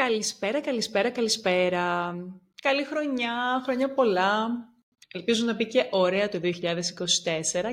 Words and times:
Καλησπέρα, 0.00 0.60
καλησπέρα, 0.60 1.10
καλησπέρα. 1.10 2.14
Καλή 2.62 2.84
χρονιά, 2.84 3.60
χρονιά 3.64 3.94
πολλά. 3.94 4.48
Ελπίζω 5.12 5.44
να 5.44 5.56
πήγε 5.56 5.88
ωραία 5.90 6.28
το 6.28 6.40
2024 6.42 6.52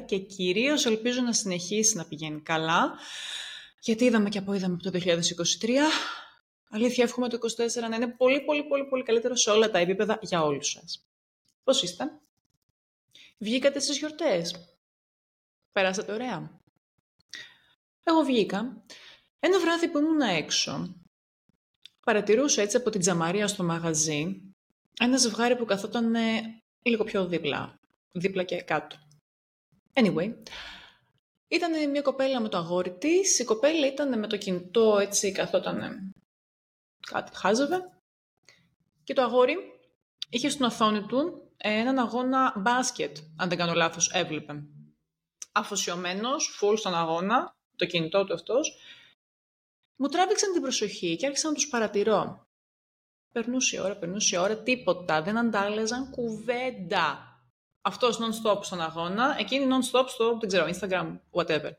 και 0.05 0.18
κυρίως 0.18 0.86
ελπίζω 0.86 1.21
να 1.21 1.34
συνεχίσει 1.34 1.98
να 1.98 2.05
πηγαίνει 2.05 2.42
καλά. 2.42 2.94
Γιατί 3.79 4.05
είδαμε 4.05 4.29
και 4.29 4.38
από 4.38 4.54
είδαμε 4.54 4.74
από 4.74 4.92
το 4.92 5.00
2023. 5.00 5.70
Αλήθεια, 6.69 7.03
εύχομαι 7.03 7.29
το 7.29 7.37
2024 7.85 7.90
να 7.90 7.96
είναι 7.96 8.08
πολύ, 8.08 8.41
πολύ, 8.41 8.63
πολύ, 8.63 8.85
πολύ 8.85 9.03
καλύτερο 9.03 9.35
σε 9.35 9.49
όλα 9.49 9.71
τα 9.71 9.78
επίπεδα 9.78 10.19
για 10.21 10.44
όλους 10.44 10.67
σας. 10.69 11.07
Πώς 11.63 11.83
είστε; 11.83 12.12
Βγήκατε 13.37 13.79
στις 13.79 13.97
γιορτές; 13.97 14.55
Περάσατε 15.71 16.12
ωραία; 16.12 16.59
Εγώ 18.03 18.21
βγήκα. 18.21 18.84
Ένα 19.39 19.59
βράδυ 19.59 19.88
που 19.88 19.98
ήμουν 19.98 20.21
έξω, 20.21 20.95
παρατηρούσα 22.08 22.62
έτσι 22.62 22.77
από 22.77 22.90
την 22.90 23.02
τζαμαρία 23.02 23.48
στο 23.48 23.63
μαγαζί 23.63 24.41
ένα 25.00 25.18
ζευγάρι 25.18 25.55
που 25.55 25.66
καθόταν 25.66 26.16
λίγο 26.84 27.04
πιο 27.04 27.26
δίπλα, 27.26 27.80
δίπλα 28.12 28.44
και 28.44 28.62
κάτω. 28.62 28.95
Anyway, 29.94 30.34
ήταν 31.48 31.90
μια 31.90 32.02
κοπέλα 32.02 32.40
με 32.40 32.49
το 32.49 32.58
αγόρι 32.58 32.98
της, 32.98 33.40
η 33.40 33.44
κοπέλα 33.44 33.88
ήταν 33.88 34.20
με 34.20 34.27
το 34.27 34.38
κινητό 34.38 34.98
έτσι 34.99 35.32
καθόταν 35.32 36.12
κάτι 37.12 37.32
χάζευε 37.35 37.80
και 39.04 39.13
το 39.13 39.21
αγόρι 39.21 39.55
είχε 40.30 40.49
στην 40.49 40.66
οθόνη 40.66 41.02
του 41.02 41.52
έναν 41.58 41.99
αγώνα 41.99 42.54
μπάσκετ, 42.58 43.18
αν 43.38 43.49
δεν 43.49 43.58
κάνω 43.58 43.74
λάθος, 43.74 44.12
έβλεπε. 44.13 44.63
Αφοσιωμένος, 45.52 46.60
full 46.62 46.77
στον 46.77 46.96
αγώνα, 46.96 47.55
το 47.76 47.85
κινητό 47.85 48.24
του 48.24 48.34
αυτός, 48.34 48.77
μου 49.98 50.08
τράβηξαν 50.08 50.52
την 50.52 50.62
προσοχή 50.62 51.16
και 51.16 51.26
άρχισα 51.26 51.48
να 51.48 51.54
τους 51.54 51.68
παρατηρώ. 51.68 52.48
Περνούσε 53.32 53.76
η 53.76 53.80
ώρα, 53.80 53.96
περνούσε 53.96 54.36
η 54.36 54.40
ώρα, 54.40 54.58
τίποτα, 54.58 55.21
δεν 55.21 55.38
αντάλλαζαν 55.38 56.10
κουβέντα. 56.10 57.21
Αυτός 57.82 58.18
non-stop 58.18 58.60
στον 58.63 58.82
αγώνα, 58.82 59.36
εκείνη 59.40 59.66
non-stop 59.70 60.05
στο, 60.08 60.38
δεν 60.40 60.49
ξέρω, 60.49 60.68
Instagram, 60.68 61.20
whatever. 61.32 61.71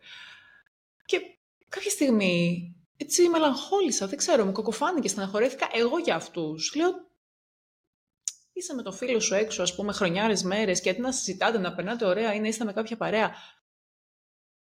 Και 1.04 1.20
κάποια 1.68 1.90
στιγμή, 1.90 2.74
έτσι 2.96 3.28
μελαγχόλησα, 3.28 4.06
δεν 4.06 4.18
ξέρω, 4.18 4.44
μου 4.44 4.52
κοκοφάνηκε, 4.52 5.08
στεναχωρέθηκα 5.08 5.68
εγώ 5.72 5.98
για 5.98 6.14
αυτούς. 6.14 6.74
Λέω, 6.74 6.90
είσαι 8.52 8.74
με 8.74 8.82
το 8.82 8.92
φίλο 8.92 9.20
σου 9.20 9.34
έξω, 9.34 9.62
ας 9.62 9.74
πούμε, 9.74 9.92
χρονιάρες 9.92 10.42
μέρες 10.42 10.80
και 10.80 10.90
αντί 10.90 11.00
να 11.00 11.12
συζητάτε, 11.12 11.58
να 11.58 11.74
περνάτε 11.74 12.06
ωραία 12.06 12.34
ή 12.34 12.40
να 12.40 12.48
είστε 12.48 12.64
με 12.64 12.72
κάποια 12.72 12.96
παρέα, 12.96 13.34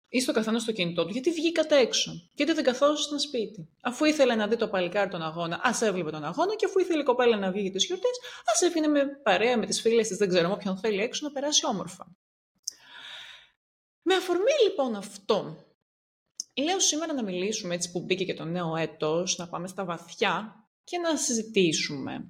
ή 0.09 0.19
στο 0.19 0.31
καθένα 0.31 0.59
στο 0.59 0.71
κινητό 0.71 1.05
του, 1.05 1.11
γιατί 1.11 1.31
βγήκατε 1.31 1.77
έξω. 1.77 2.11
Γιατί 2.33 2.53
δεν 2.53 2.63
καθόσασταν 2.63 3.19
σπίτι. 3.19 3.69
Αφού 3.81 4.05
ήθελε 4.05 4.35
να 4.35 4.47
δει 4.47 4.55
το 4.55 4.67
παλικάρι 4.67 5.09
τον 5.09 5.21
αγώνα, 5.21 5.59
ας 5.63 5.81
έβλεπε 5.81 6.11
τον 6.11 6.23
αγώνα, 6.23 6.55
και 6.55 6.65
αφού 6.65 6.79
ήθελε 6.79 7.01
η 7.01 7.03
κοπέλα 7.03 7.37
να 7.37 7.51
βγει 7.51 7.61
για 7.61 7.71
τις 7.71 7.85
γιορτές, 7.85 8.11
ας 8.53 8.61
έφυγε 8.61 8.87
με 8.87 9.05
παρέα 9.23 9.57
με 9.57 9.65
τις 9.65 9.81
φίλες 9.81 10.07
της, 10.07 10.17
δεν 10.17 10.29
ξέρω, 10.29 10.47
με 10.47 10.53
όποιον 10.53 10.77
θέλει 10.77 11.01
έξω 11.01 11.25
να 11.27 11.31
περάσει 11.31 11.65
όμορφα. 11.65 12.15
Με 14.01 14.15
αφορμή 14.15 14.51
λοιπόν 14.63 14.95
αυτό, 14.95 15.65
λέω 16.63 16.79
σήμερα 16.79 17.13
να 17.13 17.23
μιλήσουμε 17.23 17.75
έτσι 17.75 17.91
που 17.91 18.01
μπήκε 18.01 18.25
και 18.25 18.33
το 18.33 18.45
νέο 18.45 18.75
έτος, 18.75 19.37
να 19.37 19.49
πάμε 19.49 19.67
στα 19.67 19.85
βαθιά 19.85 20.53
και 20.83 20.97
να 20.97 21.17
συζητήσουμε 21.17 22.29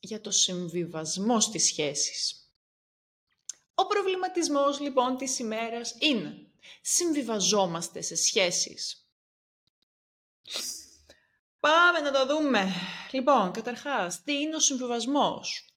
για 0.00 0.20
το 0.20 0.30
συμβιβασμό 0.30 1.40
στις 1.40 1.64
σχέσεις. 1.64 2.41
Ο 3.74 3.86
προβληματισμός 3.86 4.80
λοιπόν 4.80 5.16
της 5.16 5.38
ημέρας 5.38 5.94
είναι 5.98 6.46
συμβιβαζόμαστε 6.80 8.00
σε 8.00 8.16
σχέσεις. 8.16 9.06
Πάμε 11.60 11.98
να 11.98 12.12
το 12.12 12.26
δούμε. 12.26 12.72
Λοιπόν, 13.10 13.52
καταρχάς, 13.52 14.22
τι 14.22 14.32
είναι 14.32 14.56
ο 14.56 14.60
συμβιβασμός; 14.60 15.76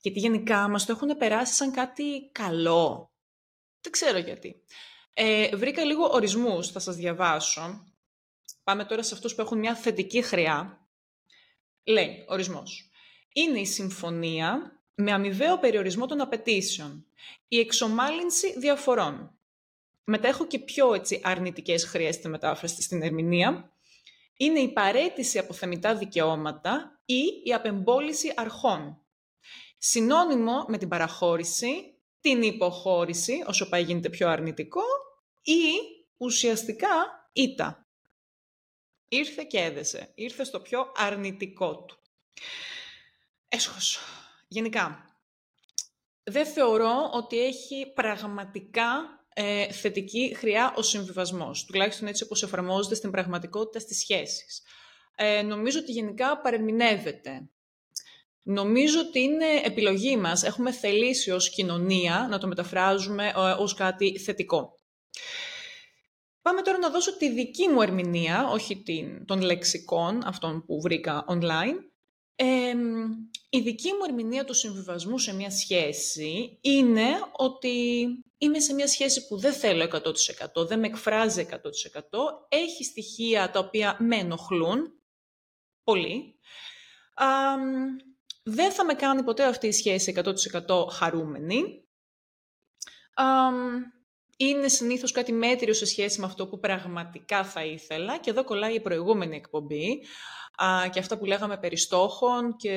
Γιατί 0.00 0.18
γενικά 0.18 0.68
μας 0.68 0.86
το 0.86 0.92
έχουν 0.92 1.16
περάσει 1.16 1.54
σαν 1.54 1.72
κάτι 1.72 2.30
καλό. 2.32 3.12
Δεν 3.80 3.92
ξέρω 3.92 4.18
γιατί. 4.18 4.62
Ε, 5.12 5.56
βρήκα 5.56 5.84
λίγο 5.84 6.08
ορισμούς, 6.12 6.70
θα 6.70 6.80
σας 6.80 6.96
διαβάσω. 6.96 7.84
Πάμε 8.62 8.84
τώρα 8.84 9.02
σε 9.02 9.14
αυτούς 9.14 9.34
που 9.34 9.40
έχουν 9.40 9.58
μια 9.58 9.74
θετική 9.74 10.22
χρειά. 10.22 10.88
Λέει, 11.84 12.24
ορισμός. 12.28 12.90
Είναι 13.32 13.60
η 13.60 13.66
συμφωνία 13.66 14.77
με 15.00 15.12
αμοιβαίο 15.12 15.58
περιορισμό 15.58 16.06
των 16.06 16.20
απαιτήσεων, 16.20 17.06
η 17.48 17.58
εξομάλυνση 17.58 18.58
διαφορών. 18.58 19.38
Μετά 20.04 20.28
έχω 20.28 20.46
και 20.46 20.58
πιο 20.58 20.94
έτσι, 20.94 21.20
αρνητικές 21.24 21.84
χρειές 21.84 22.14
στη 22.14 22.28
μετάφραση 22.28 22.82
στην 22.82 23.02
ερμηνεία. 23.02 23.72
Είναι 24.36 24.60
η 24.60 24.72
παρέτηση 24.72 25.38
από 25.38 25.52
θεμητά 25.52 25.94
δικαιώματα 25.94 27.00
ή 27.04 27.22
η 27.44 27.54
απεμπόληση 27.54 28.32
αρχών. 28.36 29.06
Συνώνυμο 29.78 30.64
με 30.68 30.78
την 30.78 30.88
παραχώρηση, 30.88 31.98
την 32.20 32.42
υποχώρηση, 32.42 33.44
όσο 33.46 33.68
πάει 33.68 33.82
γίνεται 33.82 34.10
πιο 34.10 34.28
αρνητικό, 34.28 34.82
ή 35.42 35.62
ουσιαστικά 36.16 36.88
ήττα. 37.32 37.86
Ήρθε 39.08 39.44
και 39.44 39.58
έδεσε. 39.58 40.12
Ήρθε 40.14 40.44
στο 40.44 40.60
πιο 40.60 40.92
αρνητικό 40.96 41.84
του. 41.84 41.98
Έσχος. 43.48 43.98
Γενικά, 44.48 45.04
δεν 46.22 46.46
θεωρώ 46.46 47.10
ότι 47.12 47.40
έχει 47.40 47.92
πραγματικά 47.94 49.18
ε, 49.34 49.72
θετική 49.72 50.34
χρειά 50.38 50.74
ο 50.76 50.82
συμβιβασμός, 50.82 51.64
τουλάχιστον 51.64 52.08
έτσι 52.08 52.24
όπως 52.24 52.42
εφαρμόζεται 52.42 52.94
στην 52.94 53.10
πραγματικότητα 53.10 53.78
στις 53.78 53.98
σχέσεις. 53.98 54.62
Ε, 55.16 55.42
νομίζω 55.42 55.78
ότι 55.78 55.92
γενικά 55.92 56.40
παρεμεινεύεται. 56.40 57.50
Νομίζω 58.42 59.00
ότι 59.00 59.20
είναι 59.20 59.46
επιλογή 59.64 60.16
μας. 60.16 60.42
Έχουμε 60.42 60.72
θελήσει 60.72 61.30
ως 61.30 61.50
κοινωνία 61.50 62.26
να 62.30 62.38
το 62.38 62.46
μεταφράζουμε 62.46 63.26
ε, 63.26 63.40
ως 63.58 63.74
κάτι 63.74 64.18
θετικό. 64.18 64.78
Πάμε 66.42 66.62
τώρα 66.62 66.78
να 66.78 66.90
δώσω 66.90 67.16
τη 67.16 67.30
δική 67.30 67.68
μου 67.68 67.82
ερμηνεία, 67.82 68.48
όχι 68.48 68.82
την, 68.82 69.24
των 69.24 69.40
λεξικών, 69.40 70.22
αυτών 70.24 70.64
που 70.66 70.80
βρήκα 70.80 71.24
online, 71.28 71.76
η 73.50 73.60
δική 73.60 73.92
μου 73.92 74.04
ερμηνεία 74.08 74.44
του 74.44 74.54
συμβιβασμού 74.54 75.18
σε 75.18 75.34
μια 75.34 75.50
σχέση 75.50 76.58
είναι 76.60 77.08
ότι 77.32 78.06
είμαι 78.38 78.60
σε 78.60 78.74
μια 78.74 78.88
σχέση 78.88 79.26
που 79.26 79.36
δεν 79.36 79.52
θέλω 79.52 79.84
100%, 80.54 80.66
δεν 80.66 80.78
με 80.78 80.86
εκφράζει 80.86 81.48
100%, 81.50 81.56
έχει 82.48 82.84
στοιχεία 82.84 83.50
τα 83.50 83.58
οποία 83.58 83.96
με 84.00 84.16
ενοχλούν 84.16 85.00
πολύ. 85.84 86.38
δεν 88.42 88.72
θα 88.72 88.84
με 88.84 88.94
κάνει 88.94 89.22
ποτέ 89.22 89.44
αυτή 89.44 89.66
η 89.66 89.72
σχέση 89.72 90.22
100% 90.66 90.86
χαρούμενη. 90.90 91.88
Είναι 94.40 94.68
συνήθως 94.68 95.12
κάτι 95.12 95.32
μέτριο 95.32 95.74
σε 95.74 95.86
σχέση 95.86 96.20
με 96.20 96.26
αυτό 96.26 96.46
που 96.46 96.58
πραγματικά 96.58 97.44
θα 97.44 97.64
ήθελα 97.64 98.18
και 98.18 98.30
εδώ 98.30 98.44
κολλάει 98.44 98.74
η 98.74 98.80
προηγούμενη 98.80 99.36
εκπομπή 99.36 100.02
και 100.90 100.98
αυτά 100.98 101.18
που 101.18 101.24
λέγαμε 101.24 101.58
περί 101.58 101.76
στόχων 101.76 102.56
και 102.56 102.72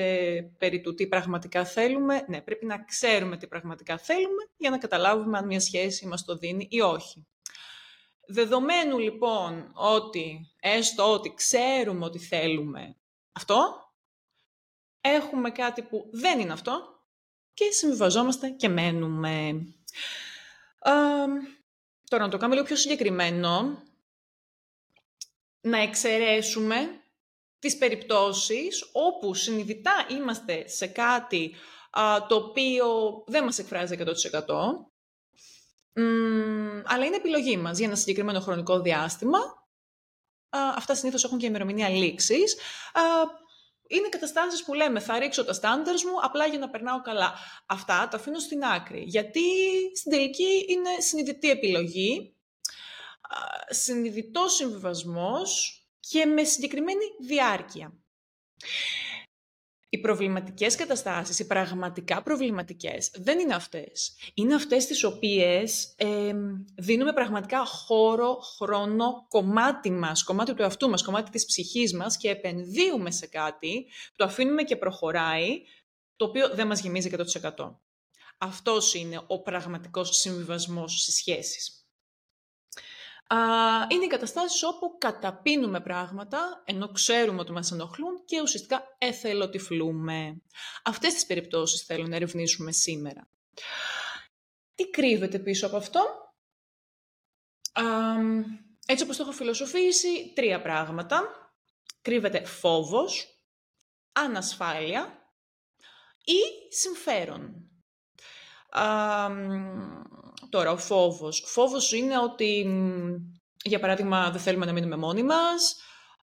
περί 0.57 0.81
του 0.81 0.94
τι 0.94 1.07
πραγματικά 1.07 1.66
θέλουμε. 1.66 2.25
Ναι, 2.27 2.41
πρέπει 2.41 2.66
να 2.66 2.83
ξέρουμε 2.83 3.38
τι 3.38 3.47
πραγματικά 3.47 3.97
θέλουμε 3.97 4.49
για 4.57 4.69
να 4.69 4.77
καταλάβουμε 4.77 5.38
αν 5.38 5.45
μια 5.45 5.59
σχέση 5.59 6.07
μας 6.07 6.25
το 6.25 6.38
δίνει 6.38 6.67
ή 6.69 6.81
όχι. 6.81 7.27
Δεδομένου 8.28 8.97
λοιπόν 8.97 9.72
ότι, 9.73 10.51
έστω 10.59 11.13
ότι 11.13 11.33
ξέρουμε 11.33 12.05
ότι 12.05 12.19
θέλουμε 12.19 12.95
αυτό, 13.31 13.75
έχουμε 15.01 15.51
κάτι 15.51 15.81
που 15.81 16.09
δεν 16.11 16.39
είναι 16.39 16.53
αυτό 16.53 16.81
και 17.53 17.72
συμβιβαζόμαστε 17.72 18.49
και 18.49 18.69
μένουμε. 18.69 19.66
Τώρα 22.09 22.24
να 22.24 22.30
το 22.30 22.38
κάνουμε 22.38 22.56
λίγο 22.56 22.68
πιο 22.68 22.75
συγκεκριμένο, 22.75 23.84
να 25.62 25.78
εξαιρέσουμε 25.78 27.02
τις 27.59 27.78
περιπτώσεις 27.78 28.90
όπου 28.91 29.34
συνειδητά 29.34 30.08
είμαστε 30.09 30.67
σε 30.67 30.88
κάτι 30.88 31.55
το 32.28 32.35
οποίο 32.35 32.88
δεν 33.28 33.44
μας 33.44 33.59
εκφράζει 33.59 33.97
100%, 34.00 34.05
αλλά 36.85 37.05
είναι 37.05 37.16
επιλογή 37.16 37.58
μας 37.58 37.78
για 37.78 37.88
ένα 37.88 37.96
συγκεκριμένο 37.96 38.40
χρονικό 38.40 38.79
διάστημα. 38.79 39.40
αυτά 40.50 40.96
συνήθως 40.96 41.23
έχουν 41.23 41.38
και 41.38 41.46
ημερομηνία 41.46 41.90
λήξης. 41.90 42.58
Είναι 43.91 44.09
καταστάσεις 44.09 44.64
που 44.64 44.73
λέμε 44.73 44.99
θα 44.99 45.20
ρίξω 45.20 45.46
τα 45.46 45.53
στάνταρς 45.53 46.03
μου 46.03 46.16
απλά 46.22 46.46
για 46.46 46.59
να 46.59 46.70
περνάω 46.70 47.02
καλά. 47.02 47.34
Αυτά 47.66 48.08
τα 48.11 48.17
αφήνω 48.17 48.40
στην 48.40 48.64
άκρη, 48.64 49.03
γιατί 49.08 49.41
στην 49.96 50.11
τελική 50.11 50.66
είναι 50.67 50.90
συνειδητή 50.99 51.49
επιλογή, 51.49 52.35
συνειδητός 53.70 54.53
συμβιβασμός 54.53 55.82
και 55.99 56.26
με 56.26 56.43
συγκεκριμένη 56.43 57.03
διάρκεια. 57.20 57.93
Οι 59.93 59.99
προβληματικές 59.99 60.76
καταστάσεις, 60.76 61.40
οι 61.40 61.47
πραγματικά 61.47 62.22
προβληματικές, 62.22 63.11
δεν 63.16 63.40
είναι 63.40 63.53
αυτές. 63.53 64.16
Είναι 64.34 64.55
αυτές 64.55 64.85
τις 64.85 65.03
οποίες 65.03 65.96
δίνουμε 66.76 67.14
πραγματικά 67.14 67.66
χώρο, 67.66 68.40
χρόνο, 68.58 69.26
κομμάτι 69.29 69.91
μας, 69.91 70.23
κομμάτι 70.23 70.53
του 70.53 70.61
εαυτού 70.61 70.90
μας, 70.90 71.03
κομμάτι 71.03 71.32
της 71.32 71.46
ψυχής 71.46 71.93
μας 71.93 72.17
και 72.17 72.29
επενδύουμε 72.29 73.11
σε 73.11 73.28
κάτι, 73.28 73.85
το 74.16 74.26
αφήνουμε 74.26 74.64
και 74.64 74.76
προχωράει, 74.76 75.61
το 76.16 76.26
οποίο 76.26 76.49
δεν 76.49 76.67
μας 76.67 76.82
γεμίζει 76.82 77.08
100%. 77.08 77.79
Αυτός 78.38 78.93
είναι 78.93 79.22
ο 79.28 79.41
πραγματικός 79.41 80.17
συμβιβασμός 80.17 81.02
στις 81.02 81.16
σχέσεις 81.16 81.80
είναι 83.89 84.05
οι 84.05 84.07
καταστάσεις 84.07 84.63
όπου 84.63 84.97
καταπίνουμε 84.97 85.81
πράγματα, 85.81 86.63
ενώ 86.66 86.91
ξέρουμε 86.91 87.39
ότι 87.39 87.51
μας 87.51 87.72
ενοχλούν 87.72 88.25
και 88.25 88.41
ουσιαστικά 88.41 88.83
εθελοτυφλούμε. 88.97 90.41
Αυτές 90.83 91.13
τις 91.13 91.25
περιπτώσεις 91.25 91.85
θέλω 91.85 92.07
να 92.07 92.16
ερευνήσουμε 92.16 92.72
σήμερα. 92.72 93.29
Τι 94.75 94.89
κρύβεται 94.89 95.39
πίσω 95.39 95.67
από 95.67 95.78
αυτό; 95.78 96.01
έτσι 98.85 99.03
όπως 99.03 99.17
το 99.17 99.23
έχω 99.23 99.31
φιλοσοφήσει, 99.31 100.33
τρία 100.35 100.61
πράγματα. 100.61 101.22
Κρύβεται 102.01 102.45
φόβος, 102.45 103.41
ανασφάλεια 104.11 105.33
ή 106.23 106.73
συμφέρον. 106.73 107.66
Τώρα, 110.52 110.72
ο 110.72 110.78
φόβος. 110.78 111.44
Φόβος 111.46 111.92
είναι 111.92 112.20
ότι, 112.20 112.66
για 113.64 113.80
παράδειγμα, 113.80 114.30
δεν 114.32 114.42
θέλουμε 114.42 114.66
να 114.66 114.72
μείνουμε 114.72 114.96
μόνοι 114.96 115.24
μας. 115.24 115.76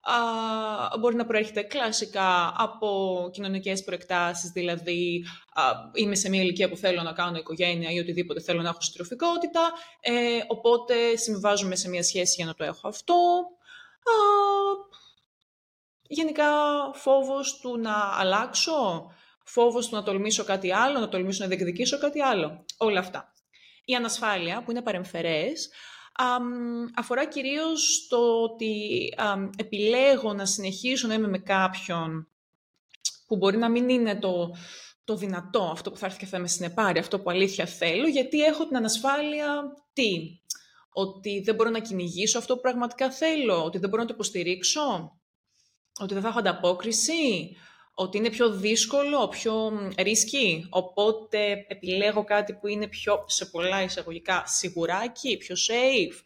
Α, 0.02 0.98
μπορεί 0.98 1.14
να 1.14 1.26
προέρχεται 1.26 1.62
κλασικά 1.62 2.54
από 2.56 3.28
κοινωνικές 3.32 3.84
προεκτάσεις, 3.84 4.50
δηλαδή 4.50 5.24
α, 5.54 5.62
είμαι 5.94 6.14
σε 6.14 6.28
μια 6.28 6.42
ηλικία 6.42 6.68
που 6.68 6.76
θέλω 6.76 7.02
να 7.02 7.12
κάνω 7.12 7.36
οικογένεια 7.36 7.90
ή 7.90 7.98
οτιδήποτε 7.98 8.40
θέλω 8.40 8.62
να 8.62 8.68
έχω 8.68 8.80
συντροφικότητα, 8.80 9.72
ε, 10.00 10.12
οπότε 10.46 11.16
συμβιβάζομαι 11.16 11.76
σε 11.76 11.88
μια 11.88 12.02
σχέση 12.02 12.34
για 12.36 12.46
να 12.46 12.54
το 12.54 12.64
έχω 12.64 12.88
αυτό. 12.88 13.14
Α, 13.14 14.14
γενικά 16.02 16.50
φόβος 16.94 17.58
του 17.58 17.78
να 17.78 17.94
αλλάξω, 18.18 19.10
φόβος 19.44 19.88
του 19.88 19.94
να 19.94 20.02
τολμήσω 20.02 20.44
κάτι 20.44 20.72
άλλο, 20.72 20.98
να 20.98 21.08
τολμήσω 21.08 21.42
να 21.42 21.48
διεκδικήσω 21.48 21.98
κάτι 21.98 22.20
άλλο. 22.20 22.64
Όλα 22.76 22.98
αυτά. 23.00 23.32
Η 23.90 23.94
ανασφάλεια, 23.94 24.62
που 24.62 24.70
είναι 24.70 24.82
παρεμφερές, 24.82 25.70
αφορά 26.94 27.26
κυρίως 27.26 28.06
το 28.08 28.42
ότι 28.42 29.08
επιλέγω 29.56 30.32
να 30.32 30.46
συνεχίσω 30.46 31.08
να 31.08 31.14
είμαι 31.14 31.28
με 31.28 31.38
κάποιον 31.38 32.28
που 33.26 33.36
μπορεί 33.36 33.56
να 33.56 33.68
μην 33.68 33.88
είναι 33.88 34.18
το, 34.18 34.54
το 35.04 35.16
δυνατό, 35.16 35.62
αυτό 35.72 35.90
που 35.90 35.96
θα 35.96 36.06
έρθει 36.06 36.18
και 36.18 36.26
θα 36.26 36.38
με 36.38 36.48
συνεπάρει, 36.48 36.98
αυτό 36.98 37.20
που 37.20 37.30
αλήθεια 37.30 37.66
θέλω, 37.66 38.08
γιατί 38.08 38.42
έχω 38.42 38.66
την 38.66 38.76
ανασφάλεια 38.76 39.62
τι, 39.92 40.40
ότι 40.92 41.40
δεν 41.44 41.54
μπορώ 41.54 41.70
να 41.70 41.80
κυνηγήσω 41.80 42.38
αυτό 42.38 42.54
που 42.54 42.60
πραγματικά 42.60 43.10
θέλω, 43.10 43.64
ότι 43.64 43.78
δεν 43.78 43.88
μπορώ 43.88 44.02
να 44.02 44.08
το 44.08 44.14
υποστηρίξω, 44.14 45.18
ότι 46.00 46.14
δεν 46.14 46.22
θα 46.22 46.28
έχω 46.28 46.38
ανταπόκριση, 46.38 47.56
ότι 48.00 48.16
είναι 48.18 48.30
πιο 48.30 48.50
δύσκολο, 48.50 49.28
πιο 49.28 49.72
ρίσκι, 49.98 50.66
οπότε 50.70 51.66
επιλέγω 51.68 52.24
κάτι 52.24 52.52
που 52.52 52.66
είναι 52.66 52.86
πιο, 52.86 53.24
σε 53.26 53.46
πολλά 53.46 53.82
εισαγωγικά, 53.82 54.42
σιγουράκι, 54.46 55.36
πιο 55.36 55.56
safe. 55.68 56.22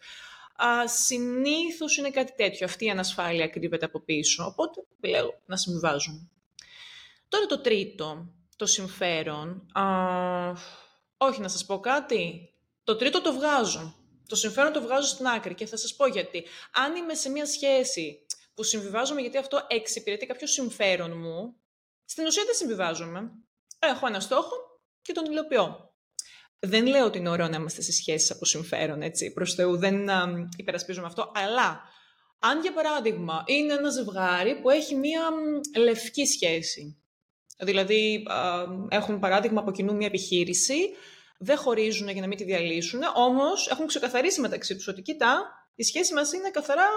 Α, 0.67 0.89
συνήθως 0.89 1.97
είναι 1.97 2.11
κάτι 2.11 2.33
τέτοιο, 2.37 2.67
αυτή 2.67 2.85
η 2.85 2.91
ανασφάλεια 2.91 3.49
κρύβεται 3.49 3.85
από 3.85 4.01
πίσω, 4.01 4.45
οπότε 4.45 4.85
επιλέγω 4.97 5.41
να 5.47 5.57
συμβιβάζουν. 5.57 6.31
Τώρα 7.29 7.47
το 7.47 7.59
τρίτο, 7.59 8.33
το 8.57 8.67
συμφέρον. 8.67 9.67
Α, 9.73 9.83
όχι, 11.17 11.41
να 11.41 11.49
σας 11.49 11.65
πω 11.67 11.81
κάτι. 11.81 12.53
Το 12.85 12.97
τρίτο 12.97 13.23
το 13.23 13.33
βγάζω. 13.33 13.95
Το 14.29 14.37
συμφέρον 14.37 14.73
το 14.73 14.81
βγάζω 14.81 15.09
στην 15.09 15.27
άκρη 15.27 15.55
και 15.55 15.67
θα 15.67 15.77
σας 15.77 15.95
πω 15.97 16.07
γιατί. 16.07 16.45
Αν 16.73 16.97
είμαι 16.97 17.15
σε 17.15 17.31
μια 17.31 17.47
σχέση 17.47 18.27
που 18.55 18.63
συμβιβάζομαι 18.63 19.21
γιατί 19.21 19.39
αυτό 19.39 19.67
εξυπηρετεί 19.69 20.27
κάποιο 20.27 20.47
συμφέρον 20.47 21.19
μου, 21.19 21.57
στην 22.05 22.27
ουσία 22.27 22.45
δεν 22.45 22.55
συμβιβάζομαι. 22.55 23.31
Έχω 23.79 24.07
ένα 24.07 24.21
στόχο 24.21 24.57
και 25.03 25.13
τον 25.13 25.25
υλοποιώ. 25.25 25.95
Δεν 26.59 26.87
λέω 26.87 27.05
ότι 27.05 27.19
είναι 27.19 27.29
ωραίο 27.29 27.49
να 27.49 27.57
είμαστε 27.57 27.83
σε 27.83 27.93
σχέσεις 27.93 28.31
από 28.31 28.45
συμφέρον, 28.45 29.03
έτσι, 29.03 29.33
προς 29.33 29.55
Θεού, 29.55 29.77
δεν 29.77 30.11
α, 30.11 30.49
υπερασπίζομαι 30.57 31.07
αυτό, 31.07 31.33
αλλά 31.35 31.81
αν 32.39 32.61
για 32.61 32.73
παράδειγμα 32.73 33.43
είναι 33.47 33.73
ένα 33.73 33.91
ζευγάρι 33.91 34.61
που 34.61 34.71
έχει 34.71 34.95
μία 34.95 35.21
λευκή 35.77 36.27
σχέση, 36.27 37.03
δηλαδή 37.59 38.27
έχουν 38.89 39.19
παράδειγμα 39.19 39.61
από 39.61 39.71
κοινού 39.71 39.95
μία 39.95 40.07
επιχείρηση, 40.07 40.91
δεν 41.39 41.57
χωρίζουν 41.57 42.09
για 42.09 42.21
να 42.21 42.27
μην 42.27 42.37
τη 42.37 42.45
διαλύσουν, 42.45 43.01
όμως 43.15 43.69
έχουν 43.69 43.87
ξεκαθαρίσει 43.87 44.41
μεταξύ 44.41 44.77
τους 44.77 44.89
ότι 44.89 45.03
κοίτα, 45.03 45.45
η 45.75 45.83
σχέση 45.83 46.15
μας 46.15 46.33
είναι 46.33 46.51
καθαρά 46.51 46.89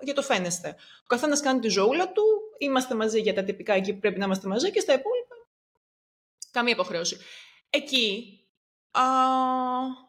για 0.00 0.14
το 0.14 0.22
φαίνεστε. 0.22 0.68
Ο 1.02 1.06
καθένας 1.06 1.40
κάνει 1.40 1.60
τη 1.60 1.68
ζωούλα 1.68 2.12
του, 2.12 2.22
είμαστε 2.58 2.94
μαζί 2.94 3.20
για 3.20 3.34
τα 3.34 3.44
τυπικά 3.44 3.72
εκεί 3.72 3.92
που 3.92 3.98
πρέπει 3.98 4.18
να 4.18 4.24
είμαστε 4.24 4.48
μαζί 4.48 4.70
και 4.70 4.80
στα 4.80 4.92
υπόλοιπα 4.92 5.34
καμία 6.54 6.72
υποχρέωση. 6.72 7.18
Εκεί, 7.70 8.38
α, 8.90 9.02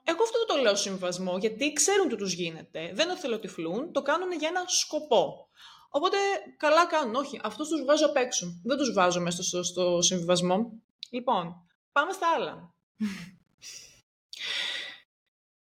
εγώ 0.04 0.24
αυτό 0.24 0.46
το 0.48 0.62
λέω 0.62 0.76
συμβασμό, 0.76 1.38
γιατί 1.38 1.74
ξέρουν 1.74 2.10
τι 2.10 2.16
τους 2.16 2.34
γίνεται. 2.34 2.92
Δεν 2.94 3.10
οθελοτυφλούν, 3.10 3.92
το 3.92 4.02
κάνουν 4.02 4.32
για 4.32 4.48
ένα 4.48 4.64
σκοπό. 4.68 5.50
Οπότε 5.90 6.18
καλά 6.58 6.86
κάνουν. 6.86 7.16
Όχι, 7.16 7.40
αυτούς 7.44 7.68
τους 7.68 7.82
βγάζω 7.82 8.06
απ' 8.06 8.16
έξω. 8.16 8.62
Δεν 8.64 8.78
τους 8.78 8.94
βάζω 8.94 9.22
μέσα 9.22 9.44
στο, 9.44 9.64
στο 9.64 10.02
συμβιβασμό. 10.02 10.72
Λοιπόν, 11.10 11.56
πάμε 11.92 12.12
στα 12.12 12.28
άλλα. 12.36 12.74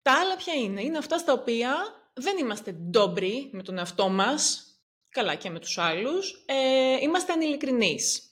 Τα 0.03 0.13
άλλα 0.13 0.37
ποια 0.37 0.55
είναι; 0.55 0.83
Είναι 0.83 0.99
αυτά 0.99 1.19
στα 1.19 1.33
οποία 1.33 1.75
δεν 2.15 2.39
είμαστε 2.39 2.73
ντόμπροι 2.73 3.51
με 3.53 3.63
τον 3.63 3.79
εαυτό 3.79 4.09
μας, 4.09 4.67
καλά 5.15 5.35
και 5.35 5.51
με 5.51 5.59
τους 5.59 5.79
άλλους, 5.79 6.45
ε, 6.47 6.97
είμαστε 7.01 7.33
ανηλικρινείς. 7.33 8.23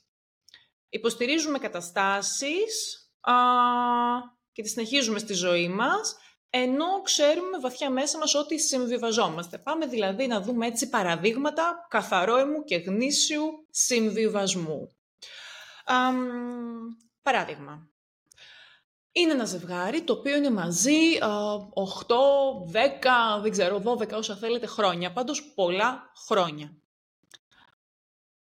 Υποστηρίζουμε 0.88 1.58
καταστάσεις 1.58 2.96
α, 3.20 3.32
και 4.52 4.62
τις 4.62 4.70
συνεχίζουμε 4.70 5.18
στη 5.18 5.32
ζωή 5.32 5.68
μας, 5.68 6.16
ενώ 6.50 7.02
ξέρουμε 7.02 7.58
βαθιά 7.58 7.90
μέσα 7.90 8.18
μας 8.18 8.34
ότι 8.34 8.60
συμβιβαζόμαστε. 8.60 9.58
Πάμε 9.58 9.86
δηλαδή 9.86 10.26
να 10.26 10.40
δούμε 10.40 10.66
έτσι 10.66 10.88
παραδείγματα 10.88 11.86
καθαρόεμου 11.90 12.64
και 12.64 12.76
γνήσιου 12.76 13.66
συμβιβασμού. 13.70 14.96
Α, 15.84 15.96
παράδειγμα, 17.22 17.91
είναι 19.12 19.32
ένα 19.32 19.44
ζευγάρι 19.44 20.02
το 20.02 20.12
οποίο 20.12 20.36
είναι 20.36 20.50
μαζί 20.50 21.18
8, 21.20 21.24
10, 22.72 23.40
δεν 23.42 23.50
ξέρω, 23.50 23.82
12 23.84 24.12
όσα 24.12 24.36
θέλετε 24.36 24.66
χρόνια. 24.66 25.12
Πάντως 25.12 25.52
πολλά 25.54 26.12
χρόνια. 26.26 26.76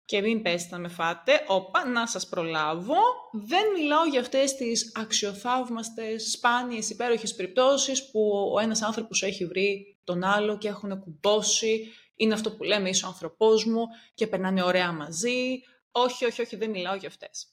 Και 0.04 0.20
μην 0.20 0.42
πέστε 0.42 0.74
να 0.74 0.80
με 0.80 0.88
φάτε, 0.88 1.44
όπα, 1.46 1.88
να 1.88 2.06
σας 2.06 2.28
προλάβω. 2.28 2.96
Δεν 3.32 3.62
μιλάω 3.76 4.04
για 4.04 4.20
αυτές 4.20 4.54
τις 4.54 4.92
αξιοθαύμαστες, 4.94 6.30
σπάνιες, 6.30 6.90
υπέροχες 6.90 7.34
περιπτώσεις 7.34 8.10
που 8.10 8.50
ο 8.54 8.58
ένας 8.58 8.82
άνθρωπος 8.82 9.22
έχει 9.22 9.46
βρει 9.46 9.98
τον 10.04 10.24
άλλο 10.24 10.58
και 10.58 10.68
έχουν 10.68 11.00
κουμπώσει. 11.00 11.92
Είναι 12.16 12.34
αυτό 12.34 12.52
που 12.52 12.62
λέμε 12.62 12.88
είσαι 12.88 13.04
ο 13.04 13.08
άνθρωπός 13.08 13.64
μου 13.64 13.84
και 14.14 14.26
περνάνε 14.26 14.62
ωραία 14.62 14.92
μαζί. 14.92 15.62
Όχι, 15.90 16.24
όχι, 16.24 16.42
όχι, 16.42 16.56
δεν 16.56 16.70
μιλάω 16.70 16.94
για 16.94 17.08
αυτές. 17.08 17.46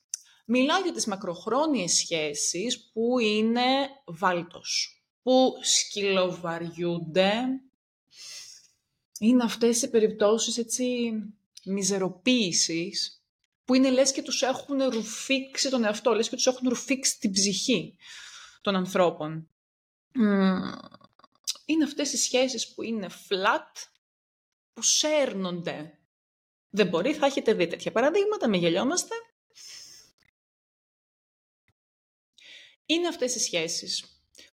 Μιλάω 0.51 0.81
για 0.81 0.91
τις 0.91 1.05
μακροχρόνιες 1.05 1.93
σχέσεις 1.93 2.89
που 2.91 3.19
είναι 3.19 3.89
βάλτος, 4.05 5.01
που 5.21 5.53
σκυλοβαριούνται. 5.61 7.43
Είναι 9.19 9.43
αυτές 9.43 9.81
οι 9.81 9.89
περιπτώσεις 9.89 10.57
έτσι 10.57 11.11
μιζεροποίησης, 11.65 13.23
που 13.65 13.73
είναι 13.73 13.89
λες 13.89 14.11
και 14.11 14.21
τους 14.21 14.41
έχουν 14.41 14.83
ρουφήξει 14.83 15.69
τον 15.69 15.83
εαυτό, 15.83 16.13
λες 16.13 16.29
και 16.29 16.35
τους 16.35 16.47
έχουν 16.47 16.69
ρουφήξει 16.69 17.19
την 17.19 17.31
ψυχή 17.31 17.97
των 18.61 18.75
ανθρώπων. 18.75 19.49
Είναι 21.65 21.83
αυτές 21.83 22.13
οι 22.13 22.17
σχέσεις 22.17 22.73
που 22.73 22.83
είναι 22.83 23.09
flat, 23.09 23.87
που 24.73 24.81
σέρνονται. 24.81 25.99
Δεν 26.69 26.87
μπορεί, 26.87 27.13
θα 27.13 27.25
έχετε 27.25 27.53
δει 27.53 27.67
τέτοια 27.67 27.91
παραδείγματα, 27.91 28.47
με 28.49 28.57
γελιόμαστε. 28.57 29.15
Είναι 32.89 33.07
αυτές 33.07 33.35
οι 33.35 33.39
σχέσεις 33.39 34.03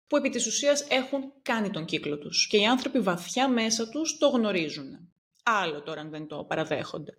που 0.08 0.18
επί 0.18 0.30
της 0.30 0.48
ουσίας 0.48 0.86
έχουν 0.90 1.34
κάνει 1.42 1.70
τον 1.70 1.86
κύκλο 1.86 2.18
τους 2.18 2.48
και 2.48 2.58
οι 2.58 2.66
άνθρωποι 2.66 3.00
βαθιά 3.00 3.50
μέσα 3.50 3.90
τους 3.90 4.18
το 4.18 4.28
γνωρίζουν. 4.28 5.10
Άλλο 5.44 5.82
τώρα 5.82 6.02
αν 6.02 6.10
δεν 6.10 6.28
το 6.28 6.44
παραδέχονται. 6.44 7.18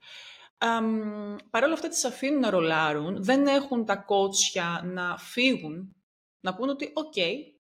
Παρ' 1.50 1.64
όλα 1.64 1.72
αυτά 1.72 1.88
τις 1.88 2.04
αφήνουν 2.04 2.40
να 2.40 2.50
ρολάρουν, 2.50 3.24
δεν 3.24 3.46
έχουν 3.46 3.84
τα 3.84 3.96
κότσια 3.96 4.80
να 4.84 5.18
φύγουν, 5.18 5.96
να 6.40 6.54
πούν 6.54 6.68
ότι 6.68 6.90
«ΟΚ, 6.94 7.14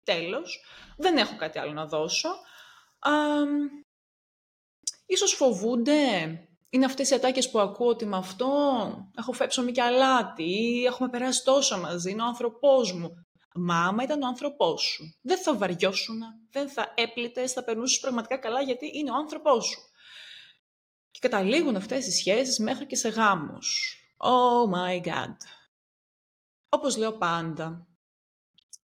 τέλος, 0.04 0.64
δεν 0.96 1.16
έχω 1.16 1.36
κάτι 1.36 1.58
άλλο 1.58 1.72
να 1.72 1.86
δώσω». 1.86 2.28
ίσως 5.06 5.32
φοβούνται, 5.32 5.94
είναι 6.70 6.84
αυτές 6.84 7.10
οι 7.10 7.14
ατάκες 7.14 7.50
που 7.50 7.58
ακούω 7.58 7.88
ότι 7.88 8.06
με 8.06 8.16
αυτό 8.16 8.48
έχω 9.18 9.32
φέψω 9.32 9.64
και 9.64 9.82
αλάτι 9.82 10.44
ή 10.44 10.84
έχουμε 10.84 11.08
περάσει 11.08 11.44
τόσο 11.44 11.78
μαζί, 11.78 12.10
είναι 12.10 12.22
ο 12.22 12.26
άνθρωπός 12.26 12.92
μου. 12.92 13.23
Μα 13.56 13.86
άμα 13.86 14.02
ήταν 14.02 14.22
ο 14.22 14.26
άνθρωπός 14.26 14.82
σου, 14.82 15.18
δεν 15.20 15.38
θα 15.38 15.56
βαριώσουν, 15.56 16.20
δεν 16.50 16.68
θα 16.68 16.92
έπλητες, 16.96 17.52
θα 17.52 17.64
περνούσες 17.64 18.00
πραγματικά 18.00 18.38
καλά 18.38 18.60
γιατί 18.60 18.90
είναι 18.94 19.10
ο 19.10 19.14
άνθρωπός 19.14 19.64
σου. 19.64 19.80
Και 21.10 21.18
καταλήγουν 21.20 21.76
αυτές 21.76 22.06
οι 22.06 22.10
σχέσεις 22.10 22.58
μέχρι 22.58 22.86
και 22.86 22.96
σε 22.96 23.08
γάμους. 23.08 23.98
Oh 24.16 24.74
my 24.74 25.06
god. 25.06 25.36
Όπως 26.68 26.96
λέω 26.96 27.12
πάντα, 27.12 27.86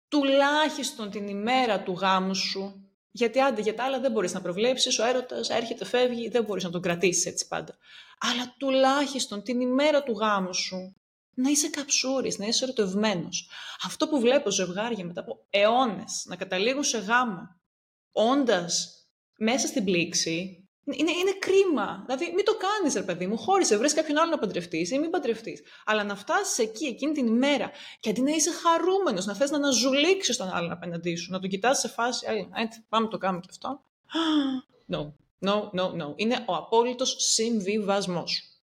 τουλάχιστον 0.07 1.09
την 1.09 1.27
ημέρα 1.27 1.83
του 1.83 1.91
γάμου 1.91 2.35
σου, 2.35 2.89
γιατί 3.11 3.39
άντε 3.39 3.61
για 3.61 3.75
τα 3.75 3.83
άλλα 3.83 3.99
δεν 3.99 4.11
μπορείς 4.11 4.33
να 4.33 4.41
προβλέψεις, 4.41 4.99
ο 4.99 5.05
έρωτας 5.05 5.49
έρχεται, 5.49 5.85
φεύγει, 5.85 6.29
δεν 6.29 6.43
μπορείς 6.43 6.63
να 6.63 6.69
τον 6.69 6.81
κρατήσεις 6.81 7.25
έτσι 7.25 7.47
πάντα. 7.47 7.77
Αλλά 8.19 8.55
τουλάχιστον 8.57 9.43
την 9.43 9.59
ημέρα 9.59 10.03
του 10.03 10.11
γάμου 10.11 10.53
σου, 10.53 10.95
να 11.35 11.49
είσαι 11.49 11.69
καψούρης, 11.69 12.37
να 12.37 12.45
είσαι 12.45 12.63
ερωτευμένος. 12.63 13.49
Αυτό 13.83 14.07
που 14.07 14.19
βλέπω 14.19 14.51
ζευγάρια 14.51 15.05
μετά 15.05 15.21
από 15.21 15.45
αιώνες 15.49 16.23
να 16.27 16.35
καταλήγουν 16.35 16.83
σε 16.83 16.97
γάμο, 16.97 17.55
όντας 18.11 18.89
μέσα 19.37 19.67
στην 19.67 19.83
πλήξη, 19.83 20.65
είναι, 20.85 21.11
είναι 21.11 21.31
κρίμα. 21.39 22.03
Δηλαδή, 22.05 22.31
μην 22.35 22.45
το 22.45 22.57
κάνεις, 22.57 22.93
ρε 22.93 23.01
παιδί 23.01 23.27
μου. 23.27 23.37
Χώρισε, 23.37 23.77
βρει 23.77 23.93
κάποιον 23.93 24.17
άλλο 24.17 24.29
να 24.29 24.37
παντρευτείς 24.37 24.91
ή 24.91 24.99
μην 24.99 25.09
παντρευτείς. 25.09 25.61
Αλλά 25.85 26.03
να 26.03 26.15
φτάσεις 26.15 26.57
εκεί, 26.57 26.85
εκείνη 26.85 27.11
την 27.11 27.27
ημέρα, 27.27 27.71
και 27.99 28.09
αντί 28.09 28.21
να 28.21 28.31
είσαι 28.31 28.51
χαρούμενος, 28.51 29.25
να 29.25 29.35
θες 29.35 29.51
να 29.51 29.57
αναζουλήξεις 29.57 30.37
τον 30.37 30.49
άλλον 30.49 30.71
απέναντί 30.71 31.15
σου, 31.15 31.31
να 31.31 31.39
τον 31.39 31.49
κοιτάς 31.49 31.79
σε 31.79 31.87
φάση. 31.87 32.25
Έτσι, 32.55 32.85
πάμε 32.89 33.07
το 33.07 33.17
κάνουμε 33.17 33.41
και 33.41 33.49
αυτό. 33.51 33.81
No, 34.87 35.13
no, 35.39 35.71
no, 35.71 35.85
no. 36.01 36.13
Είναι 36.15 36.43
ο 36.47 36.55
απόλυτος 36.55 37.15
συμβιβασμός. 37.17 38.54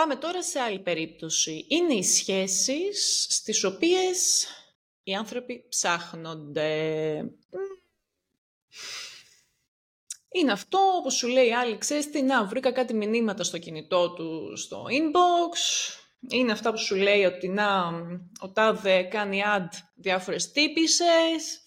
Πάμε 0.00 0.16
τώρα 0.16 0.42
σε 0.42 0.60
άλλη 0.60 0.78
περίπτωση. 0.78 1.64
Είναι 1.68 1.94
οι 1.94 2.02
σχέσεις 2.02 3.26
στις 3.30 3.64
οποίες 3.64 4.46
οι 5.02 5.14
άνθρωποι 5.14 5.64
ψάχνονται 5.68 6.70
είναι 10.28 10.52
αυτό 10.52 10.78
που 11.02 11.10
σου 11.10 11.28
λέει 11.28 11.52
άλλη, 11.52 11.78
ξέρεις 11.78 12.10
τι, 12.10 12.22
να, 12.22 12.44
βρήκα 12.44 12.72
κάτι 12.72 12.94
μηνύματα 12.94 13.44
στο 13.44 13.58
κινητό 13.58 14.12
του 14.12 14.56
στο 14.56 14.84
inbox, 14.88 15.56
είναι 16.28 16.52
αυτά 16.52 16.70
που 16.70 16.78
σου 16.78 16.96
λέει 16.96 17.24
ότι 17.24 17.48
να, 17.48 17.88
ο 18.40 18.48
τάδε 18.52 19.02
κάνει 19.02 19.42
ad 19.56 19.68
διάφορες 19.94 20.52
τύπησες 20.52 21.60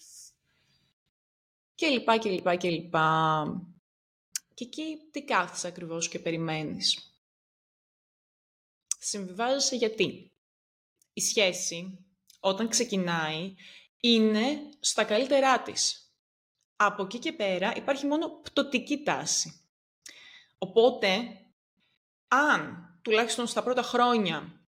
και 1.74 1.86
λοιπά 1.86 2.18
και 2.18 2.30
λοιπά 2.30 2.56
και 2.56 2.70
λοιπά. 2.70 3.44
Και 4.54 4.64
εκεί 4.64 4.96
τι 5.10 5.24
κάθεσαι 5.24 5.66
ακριβώς 5.66 6.08
και 6.08 6.18
περιμένεις. 6.18 7.13
Συμβιβάζεσαι 9.06 9.76
γιατί. 9.76 10.32
Η 11.12 11.20
σχέση, 11.20 12.06
όταν 12.40 12.68
ξεκινάει, 12.68 13.54
είναι 14.00 14.44
στα 14.80 15.04
καλύτερά 15.04 15.62
της 15.62 16.12
από 16.76 17.02
εκεί 17.02 17.18
και 17.18 17.32
πέρα 17.32 17.72
υπάρχει 17.76 18.06
μόνο 18.06 18.28
πτωτική 18.28 19.02
τάση. 19.02 19.60
Οπότε, 20.58 21.08
αν 22.28 22.88
τουλάχιστον 23.02 23.46
στα 23.46 23.62
πρώτα 23.62 23.82
χρόνια 23.82 24.66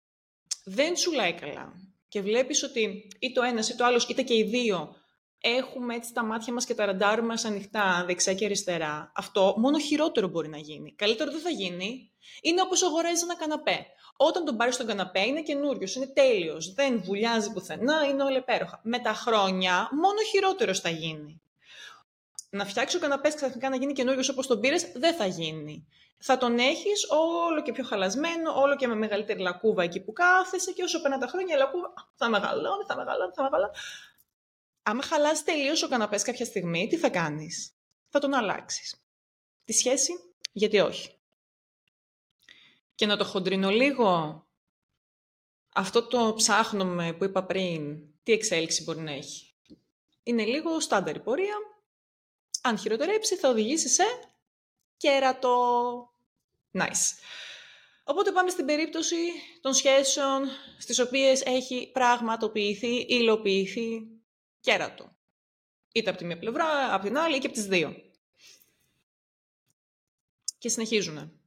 δεν 0.63 0.95
σου 0.95 1.11
λέει 1.11 1.33
καλά 1.33 1.73
και 2.07 2.21
βλέπεις 2.21 2.63
ότι 2.63 3.07
ή 3.19 3.31
το 3.31 3.41
ένας 3.41 3.69
ή 3.69 3.75
το 3.75 3.85
άλλος, 3.85 4.07
είτε 4.07 4.21
και 4.21 4.35
οι 4.35 4.43
δύο, 4.43 4.95
έχουμε 5.39 5.95
έτσι 5.95 6.13
τα 6.13 6.23
μάτια 6.23 6.53
μας 6.53 6.65
και 6.65 6.73
τα 6.73 6.85
ραντάρ 6.85 7.23
μας 7.23 7.45
ανοιχτά 7.45 8.03
δεξιά 8.05 8.33
και 8.33 8.45
αριστερά, 8.45 9.11
αυτό 9.15 9.55
μόνο 9.57 9.79
χειρότερο 9.79 10.27
μπορεί 10.27 10.49
να 10.49 10.57
γίνει. 10.57 10.95
Καλύτερο 10.95 11.31
δεν 11.31 11.41
θα 11.41 11.49
γίνει. 11.49 12.12
Είναι 12.41 12.61
όπως 12.61 12.83
αγοράζει 12.83 13.23
ένα 13.23 13.35
καναπέ. 13.35 13.85
Όταν 14.17 14.45
τον 14.45 14.57
πάρεις 14.57 14.75
στον 14.75 14.87
καναπέ 14.87 15.19
είναι 15.19 15.41
καινούριος, 15.41 15.95
είναι 15.95 16.07
τέλειος, 16.07 16.73
δεν 16.73 17.01
βουλιάζει 17.03 17.51
πουθενά, 17.51 18.03
είναι 18.03 18.23
όλα 18.23 18.37
υπέροχα. 18.37 18.79
Με 18.83 18.99
τα 18.99 19.13
χρόνια 19.13 19.89
μόνο 19.91 20.21
χειρότερος 20.31 20.79
θα 20.79 20.89
γίνει 20.89 21.41
να 22.53 22.65
φτιάξεις 22.65 22.97
ο 22.97 23.01
καναπές 23.01 23.35
ξαφνικά 23.35 23.69
να 23.69 23.75
γίνει 23.75 23.93
καινούριος 23.93 24.29
όπως 24.29 24.47
τον 24.47 24.59
πήρες, 24.59 24.91
δεν 24.95 25.15
θα 25.15 25.25
γίνει. 25.25 25.87
Θα 26.17 26.37
τον 26.37 26.57
έχεις 26.57 27.07
όλο 27.09 27.61
και 27.61 27.71
πιο 27.71 27.83
χαλασμένο, 27.83 28.53
όλο 28.61 28.75
και 28.75 28.87
με 28.87 28.95
μεγαλύτερη 28.95 29.39
λακκούβα 29.39 29.83
εκεί 29.83 29.99
που 29.99 30.13
κάθεσαι 30.13 30.71
και 30.71 30.83
όσο 30.83 31.01
περνά 31.01 31.17
τα 31.17 31.27
χρόνια 31.27 31.55
η 31.55 31.57
λακκούβα 31.57 31.93
θα 32.15 32.29
μεγαλώνει, 32.29 32.83
θα 32.87 32.95
μεγαλώνει, 32.95 33.31
θα 33.35 33.43
μεγαλώνει. 33.43 33.71
Άμα 34.83 35.03
χαλάσει 35.03 35.43
τελείως 35.43 35.83
ο 35.83 35.87
καναπές 35.87 36.23
κάποια 36.23 36.45
στιγμή, 36.45 36.87
τι 36.87 36.97
θα 36.97 37.09
κάνεις; 37.09 37.73
Θα 38.09 38.19
τον 38.19 38.33
αλλάξεις. 38.33 38.95
Τη 39.65 39.73
σχέση, 39.73 40.13
γιατί 40.51 40.79
όχι. 40.79 41.17
Και 43.03 43.09
να 43.09 43.17
το 43.17 43.25
χοντρίνω 43.25 43.69
λίγο, 43.69 44.43
αυτό 45.73 46.07
το 46.07 46.33
ψάχνουμε 46.35 47.13
που 47.13 47.23
είπα 47.23 47.43
πριν, 47.43 48.03
τι 48.23 48.31
εξέλιξη 48.31 48.83
μπορεί 48.83 48.99
να 48.99 49.11
έχει. 49.11 49.53
Είναι 50.23 50.45
λίγο 50.45 50.79
στάνταρη 50.79 51.19
πορεία, 51.19 51.55
αν 52.61 52.77
χειροτερέψει, 52.77 53.35
θα 53.35 53.49
οδηγήσει 53.49 53.89
σε 53.89 54.03
κέρατο. 54.97 56.13
Nice. 56.71 57.17
Οπότε 58.03 58.31
πάμε 58.31 58.49
στην 58.49 58.65
περίπτωση 58.65 59.15
των 59.61 59.73
σχέσεων 59.73 60.47
στις 60.77 60.99
οποίες 60.99 61.41
έχει 61.41 61.91
πραγματοποιηθεί, 61.93 62.95
υλοποιηθεί 62.95 64.07
κέρατο. 64.59 65.15
Είτε 65.91 66.09
από 66.09 66.19
τη 66.19 66.25
μία 66.25 66.39
πλευρά, 66.39 66.93
από 66.93 67.03
την 67.05 67.17
άλλη 67.17 67.35
ή 67.35 67.39
και 67.39 67.47
από 67.47 67.55
τις 67.55 67.65
δύο. 67.65 67.95
Και 70.57 70.69
συνεχίζουν. 70.69 71.39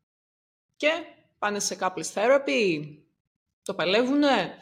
Και 0.77 1.05
πάνε 1.39 1.61
σε 1.61 1.77
couples 1.81 2.13
therapy, 2.15 2.99
το 3.63 3.75
παλεύουνε; 3.75 4.59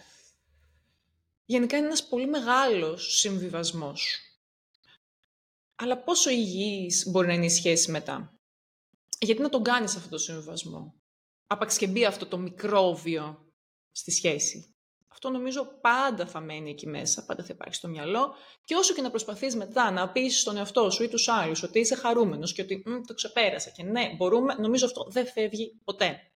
Γενικά 1.47 1.77
είναι 1.77 1.87
ένας 1.87 2.07
πολύ 2.07 2.27
μεγάλος 2.27 3.19
συμβιβασμός. 3.19 4.19
Αλλά 5.75 5.99
πόσο 5.99 6.31
υγιής 6.31 7.07
μπορεί 7.11 7.27
να 7.27 7.33
είναι 7.33 7.45
η 7.45 7.51
σχέση 7.51 7.91
μετά; 7.91 8.39
Γιατί 9.19 9.43
να 9.43 9.49
τον 9.49 9.63
κάνεις 9.63 9.97
αυτό 9.97 10.09
το 10.09 10.19
συμβιβασμό; 10.19 10.95
Άπαξ 11.47 11.77
και 11.77 11.87
μπει 11.87 12.05
αυτό 12.05 12.27
το 12.27 12.39
μικρόβιο 12.39 13.53
στη 13.93 14.11
σχέση. 14.11 14.75
Αυτό 15.09 15.31
νομίζω 15.31 15.65
πάντα 15.81 16.27
θα 16.27 16.41
μένει 16.41 16.71
εκεί 16.71 16.87
μέσα, 16.87 17.25
πάντα 17.25 17.43
θα 17.43 17.53
υπάρχει 17.53 17.75
στο 17.75 17.89
μυαλό. 17.89 18.35
Και 18.65 18.75
όσο 18.75 18.95
και 18.95 19.03
να 19.03 19.11
προσπαθείς 19.11 19.57
μετά 19.57 19.91
να 19.91 20.11
πείσει 20.11 20.41
στον 20.41 20.57
εαυτό 20.57 20.91
σου 20.91 21.03
ή 21.03 21.09
τους 21.09 21.29
άλλους 21.29 21.63
ότι 21.63 21.79
είσαι 21.79 21.95
χαρούμενος 21.95 22.53
και 22.53 22.63
ότι 22.63 22.83
το 23.07 23.15
ξεπέρασα 23.15 23.71
και 23.71 23.83
ναι, 23.83 24.15
μπορούμε, 24.17 24.55
νομίζω 24.55 24.87
αυτό 24.87 25.07
δεν 25.11 25.27
φεύγει 25.27 25.81
ποτέ 25.85 26.34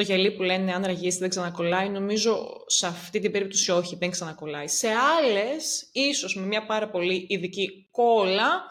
το 0.00 0.06
γυαλί 0.06 0.32
που 0.32 0.42
λένε 0.42 0.74
αν 0.74 0.84
ραγίσει 0.84 1.18
δεν 1.18 1.28
ξανακολλάει, 1.28 1.88
νομίζω 1.88 2.64
σε 2.66 2.86
αυτή 2.86 3.20
την 3.20 3.32
περίπτωση 3.32 3.70
όχι, 3.70 3.96
δεν 3.96 4.10
ξανακολλάει. 4.10 4.68
Σε 4.68 4.88
άλλες, 4.88 5.88
ίσως 5.92 6.36
με 6.36 6.46
μια 6.46 6.66
πάρα 6.66 6.90
πολύ 6.90 7.26
ειδική 7.28 7.88
κόλλα, 7.90 8.64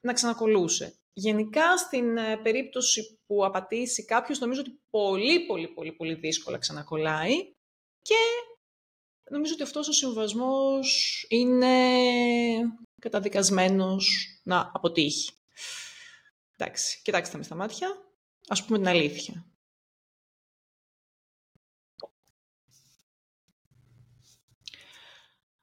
να 0.00 0.12
ξανακολούσε. 0.12 0.98
Γενικά, 1.12 1.76
στην 1.76 2.16
ε, 2.16 2.36
περίπτωση 2.36 3.18
που 3.26 3.44
απατήσει 3.44 4.04
κάποιος, 4.04 4.38
νομίζω 4.38 4.60
ότι 4.60 4.80
πολύ, 4.90 5.40
πολύ, 5.46 5.68
πολύ, 5.68 5.92
πολύ 5.92 6.14
δύσκολα 6.14 6.58
ξανακολλάει 6.58 7.34
και 8.02 8.20
νομίζω 9.30 9.52
ότι 9.52 9.62
αυτός 9.62 9.88
ο 9.88 9.92
συμβασμός 9.92 11.26
είναι 11.28 11.76
καταδικασμένος 13.00 14.38
να 14.42 14.70
αποτύχει. 14.74 15.30
Εντάξει, 16.56 17.00
κοιτάξτε 17.02 17.36
με 17.36 17.42
στα 17.42 17.54
μάτια, 17.54 17.88
ας 18.48 18.64
πούμε 18.64 18.78
την 18.78 18.88
αλήθεια. 18.88 19.46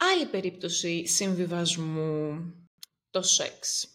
Άλλη 0.03 0.25
περίπτωση 0.25 1.05
συμβιβασμού, 1.07 2.53
το 3.09 3.21
σεξ. 3.21 3.87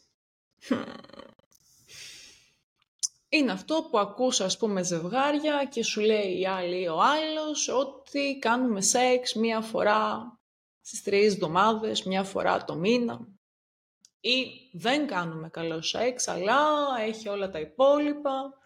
Είναι 3.29 3.53
αυτό 3.53 3.89
που 3.91 3.99
ακούς 3.99 4.41
ας 4.41 4.57
πούμε 4.57 4.83
ζευγάρια 4.83 5.65
και 5.65 5.83
σου 5.83 6.01
λέει 6.01 6.39
η 6.39 6.47
άλλη 6.47 6.81
ή 6.81 6.87
ο 6.87 7.01
άλλος 7.01 7.69
ότι 7.69 8.39
κάνουμε 8.41 8.81
σεξ 8.81 9.35
μία 9.35 9.61
φορά 9.61 10.33
στις 10.81 11.03
τρεις 11.03 11.33
εβδομάδες, 11.33 12.03
μία 12.03 12.25
φορά 12.25 12.65
το 12.65 12.75
μήνα. 12.75 13.29
Ή 14.21 14.47
δεν 14.73 15.07
κάνουμε 15.07 15.49
καλό 15.49 15.83
σεξ, 15.83 16.29
αλλά 16.29 16.67
έχει 17.01 17.29
όλα 17.29 17.51
τα 17.51 17.61
υπόλοιπα. 17.61 18.59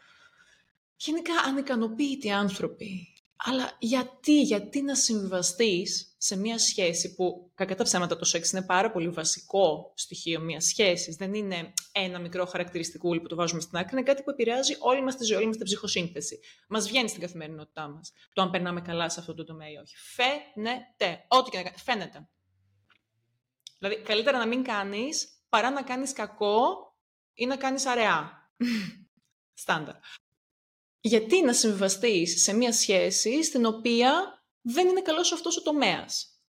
Γενικά 0.97 1.35
ανικανοποιητοί 1.35 2.31
άνθρωποι 2.31 3.15
αλλά 3.43 3.73
γιατί, 3.79 4.43
γιατί 4.43 4.83
να 4.83 4.95
συμβιβαστεί 4.95 5.87
σε 6.17 6.37
μια 6.37 6.59
σχέση 6.59 7.15
που, 7.15 7.51
κακά 7.55 7.75
τα 7.75 7.85
ψέματα, 7.85 8.17
το 8.17 8.25
σεξ 8.25 8.51
είναι 8.53 8.63
πάρα 8.63 8.91
πολύ 8.91 9.09
βασικό 9.09 9.93
στοιχείο 9.97 10.41
μιας 10.41 10.65
σχέσης. 10.65 11.17
Δεν 11.17 11.35
είναι 11.35 11.73
ένα 11.93 12.19
μικρό 12.19 12.47
χαρακτηριστικό 12.47 13.21
που 13.21 13.27
το 13.27 13.37
βάζουμε 13.37 13.61
στην 13.61 13.79
άκρη. 13.79 13.91
Είναι 13.93 14.03
κάτι 14.03 14.23
που 14.23 14.31
επηρεάζει 14.31 14.77
όλη 14.79 15.03
μας 15.03 15.17
τη 15.17 15.25
ζωή, 15.25 15.37
όλη 15.37 15.47
μας 15.47 15.57
την 15.57 15.65
ψυχοσύνθεση. 15.65 16.41
Μας 16.69 16.89
βγαίνει 16.89 17.09
στην 17.09 17.21
καθημερινότητά 17.21 17.89
μας. 17.89 18.13
Το 18.33 18.43
αν 18.43 18.51
περνάμε 18.51 18.81
καλά 18.81 19.09
σε 19.09 19.21
αυτό 19.21 19.35
το 19.35 19.45
τομέα 19.45 19.71
ή 19.71 19.77
όχι. 19.77 19.97
Φαίνεται. 19.97 21.25
Ό,τι 21.29 21.51
και 21.51 21.57
να 21.57 21.63
κάνει. 21.63 21.77
Φαίνεται. 21.79 22.29
Δηλαδή, 23.79 24.03
καλύτερα 24.03 24.39
να 24.39 24.47
μην 24.47 24.63
κάνεις 24.63 25.29
παρά 25.49 25.71
να 25.71 25.83
κάνεις 25.83 26.13
κακό 26.13 26.63
ή 27.33 27.47
να 27.47 27.57
κάνεις 27.57 27.87
αραιά. 27.87 28.51
Στάνταρ. 29.63 29.95
Γιατί 31.01 31.43
να 31.43 31.53
συμβιβαστεί 31.53 32.27
σε 32.27 32.53
μια 32.55 32.73
σχέση 32.73 33.45
στην 33.45 33.65
οποία 33.65 34.43
δεν 34.61 34.89
είναι 34.89 35.03
καλός 35.03 35.33
αυτός 35.33 35.57
ο 35.57 35.63
τομέας. 35.63 36.41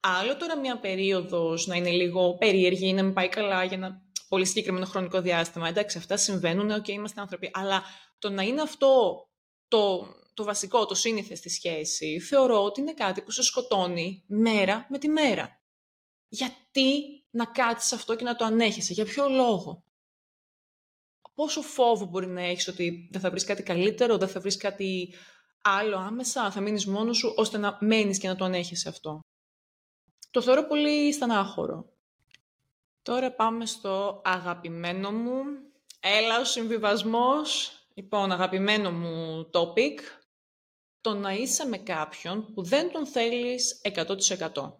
Άλλο 0.00 0.36
τώρα 0.36 0.58
μια 0.58 0.78
περίοδος 0.78 1.66
να 1.66 1.76
είναι 1.76 1.90
λίγο 1.90 2.36
περίεργη, 2.36 2.92
να 2.92 3.02
μην 3.02 3.12
πάει 3.12 3.28
καλά 3.28 3.64
για 3.64 3.76
ένα 3.76 4.02
πολύ 4.28 4.46
συγκεκριμένο 4.46 4.86
χρονικό 4.86 5.20
διάστημα. 5.20 5.68
Εντάξει, 5.68 5.98
αυτά 5.98 6.16
συμβαίνουν, 6.16 6.80
ok, 6.80 6.88
είμαστε 6.88 7.20
άνθρωποι. 7.20 7.50
Αλλά 7.52 7.82
το 8.18 8.30
να 8.30 8.42
είναι 8.42 8.60
αυτό 8.60 9.22
το, 9.68 10.06
το 10.34 10.44
βασικό, 10.44 10.86
το 10.86 10.94
σύνηθε 10.94 11.34
στη 11.34 11.48
σχέση, 11.48 12.20
θεωρώ 12.20 12.64
ότι 12.64 12.80
είναι 12.80 12.94
κάτι 12.94 13.22
που 13.22 13.30
σε 13.30 13.42
σκοτώνει 13.42 14.24
μέρα 14.26 14.86
με 14.88 14.98
τη 14.98 15.08
μέρα. 15.08 15.60
Γιατί 16.28 16.92
να 17.30 17.44
κάτσεις 17.44 17.92
αυτό 17.92 18.14
και 18.14 18.24
να 18.24 18.36
το 18.36 18.44
ανέχεσαι, 18.44 18.92
για 18.92 19.04
ποιο 19.04 19.28
λόγο; 19.28 19.84
Πόσο 21.38 21.62
φόβο 21.62 22.04
μπορεί 22.04 22.26
να 22.26 22.42
έχεις 22.42 22.68
ότι 22.68 23.08
δεν 23.12 23.20
θα 23.20 23.30
βρεις 23.30 23.44
κάτι 23.44 23.62
καλύτερο, 23.62 24.16
δεν 24.18 24.28
θα 24.28 24.40
βρεις 24.40 24.56
κάτι 24.56 25.14
άλλο 25.62 25.96
άμεσα, 25.96 26.50
θα 26.50 26.60
μείνεις 26.60 26.86
μόνος 26.86 27.16
σου, 27.16 27.34
ώστε 27.36 27.58
να 27.58 27.78
μένεις 27.80 28.18
και 28.18 28.28
να 28.28 28.36
το 28.36 28.44
ανέχεσαι 28.44 28.88
αυτό. 28.88 29.20
Το 30.30 30.42
θεωρώ 30.42 30.66
πολύ 30.66 31.12
στενάχωρο. 31.12 31.92
Τώρα 33.02 33.32
πάμε 33.32 33.66
στο 33.66 34.20
αγαπημένο 34.24 35.12
μου. 35.12 35.42
Έλα 36.00 36.40
ο 36.40 36.44
συμβιβασμός. 36.44 37.72
Λοιπόν, 37.94 38.32
αγαπημένο 38.32 38.92
μου 38.92 39.50
topic. 39.52 39.98
Το 41.00 41.14
να 41.14 41.32
είσαι 41.32 41.66
με 41.66 41.78
κάποιον 41.78 42.54
που 42.54 42.62
δεν 42.62 42.92
τον 42.92 43.06
θέλεις 43.06 43.80
100%. 43.84 44.72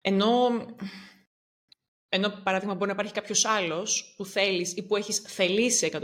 Ενώ, 0.00 0.50
ενώ 2.12 2.40
παράδειγμα 2.42 2.74
μπορεί 2.74 2.86
να 2.86 2.92
υπάρχει 2.92 3.12
κάποιος 3.12 3.44
άλλος 3.44 4.14
που 4.16 4.24
θέλεις 4.24 4.72
ή 4.76 4.82
που 4.82 4.96
έχεις 4.96 5.18
θελήσει 5.18 5.90
100% 5.92 5.98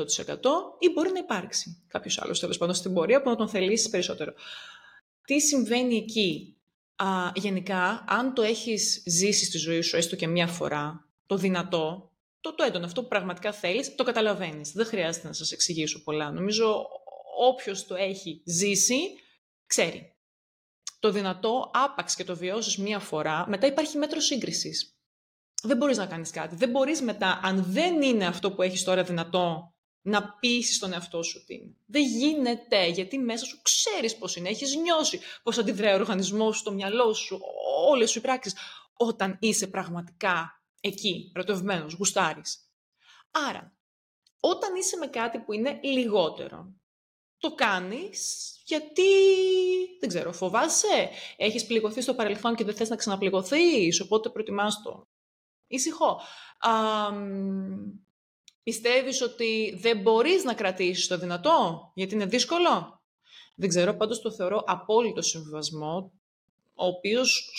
ή 0.78 0.90
μπορεί 0.92 1.12
να 1.12 1.18
υπάρξει 1.18 1.84
κάποιος 1.88 2.20
άλλος 2.20 2.40
τέλος 2.40 2.58
πάντων 2.58 2.74
στην 2.74 2.94
πορεία 2.94 3.22
που 3.22 3.28
να 3.28 3.36
τον 3.36 3.48
θελήσεις 3.48 3.88
περισσότερο. 3.88 4.32
Τι 5.24 5.40
συμβαίνει 5.40 5.96
εκεί; 5.96 6.56
Α, 6.96 7.30
γενικά, 7.34 8.04
αν 8.08 8.34
το 8.34 8.42
έχεις 8.42 9.02
ζήσει 9.06 9.44
στη 9.44 9.58
ζωή 9.58 9.80
σου 9.80 9.96
έστω 9.96 10.16
και 10.16 10.26
μία 10.26 10.46
φορά, 10.46 11.08
το 11.26 11.36
δυνατό, 11.36 12.10
το, 12.40 12.54
το 12.54 12.64
έντονο, 12.64 12.84
αυτό 12.84 13.02
που 13.02 13.08
πραγματικά 13.08 13.52
θέλεις, 13.52 13.94
το 13.94 14.04
καταλαβαίνεις. 14.04 14.72
Δεν 14.72 14.86
χρειάζεται 14.86 15.26
να 15.26 15.32
σας 15.32 15.52
εξηγήσω 15.52 16.02
πολλά. 16.02 16.30
Νομίζω 16.30 16.86
όποιος 17.38 17.86
το 17.86 17.94
έχει 17.94 18.42
ζήσει, 18.44 18.98
ξέρει. 19.66 20.14
Το 21.00 21.10
δυνατό, 21.10 21.70
άπαξ 21.74 22.14
και 22.14 22.24
το 22.24 22.36
βιώσεις 22.36 22.76
μία 22.76 22.98
φορά, 22.98 23.44
μετά 23.48 23.66
υπάρχει 23.66 23.98
μέτρο 23.98 24.20
σύγκρισης. 24.20 24.95
Δεν 25.62 25.76
μπορείς 25.76 25.96
να 25.96 26.06
κάνεις 26.06 26.30
κάτι. 26.30 26.56
Δεν 26.56 26.70
μπορείς 26.70 27.02
μετά, 27.02 27.40
αν 27.42 27.64
δεν 27.68 28.02
είναι 28.02 28.26
αυτό 28.26 28.52
που 28.52 28.62
έχεις 28.62 28.84
τώρα 28.84 29.02
δυνατό, 29.02 29.74
να 30.02 30.36
πείσει 30.40 30.80
τον 30.80 30.92
εαυτό 30.92 31.22
σου 31.22 31.44
τι 31.44 31.54
είναι. 31.54 31.76
Δεν 31.86 32.02
γίνεται, 32.02 32.86
γιατί 32.86 33.18
μέσα 33.18 33.44
σου 33.44 33.60
ξέρεις 33.62 34.16
πώς 34.16 34.36
είναι, 34.36 34.48
έχεις 34.48 34.76
νιώσει 34.76 35.20
πώς 35.42 35.58
αντιδράει 35.58 35.92
ο 35.92 35.96
οργανισμός 35.96 36.56
σου, 36.56 36.62
το 36.62 36.72
μυαλό 36.72 37.12
σου, 37.12 37.40
όλες 37.88 38.10
σου 38.10 38.18
οι 38.18 38.20
πράξεις, 38.20 38.54
όταν 38.96 39.36
είσαι 39.40 39.66
πραγματικά 39.66 40.62
εκεί, 40.80 41.32
ερωτευμένος, 41.34 41.92
γουστάρεις. 41.92 42.70
Άρα, 43.48 43.76
όταν 44.40 44.74
είσαι 44.74 44.96
με 44.96 45.06
κάτι 45.06 45.38
που 45.38 45.52
είναι 45.52 45.80
λιγότερο, 45.82 46.74
το 47.38 47.54
κάνεις 47.54 48.50
γιατί, 48.64 49.02
δεν 50.00 50.08
ξέρω, 50.08 50.32
φοβάσαι, 50.32 51.08
έχεις 51.36 51.66
πληγωθεί 51.66 52.00
στο 52.00 52.14
παρελθόν 52.14 52.54
και 52.54 52.64
δεν 52.64 52.74
θες 52.74 52.88
να 52.88 52.96
ξαναπληγωθείς, 52.96 54.00
οπότε 54.00 54.28
προτιμάς 54.28 54.82
το. 54.82 55.08
Ήσυχο. 55.66 56.20
Πιστεύεις 58.62 59.22
ότι 59.22 59.78
δεν 59.80 60.00
μπορείς 60.00 60.44
να 60.44 60.54
κρατήσεις 60.54 61.06
το 61.06 61.18
δυνατό, 61.18 61.90
γιατί 61.94 62.14
είναι 62.14 62.26
δύσκολο. 62.26 63.00
Δεν 63.54 63.68
ξέρω, 63.68 63.96
πάντως 63.96 64.20
το 64.20 64.32
θεωρώ 64.32 64.62
απόλυτο 64.66 65.22
συμβιβασμό, 65.22 66.12
ο 66.74 66.86
οποίος 66.86 67.50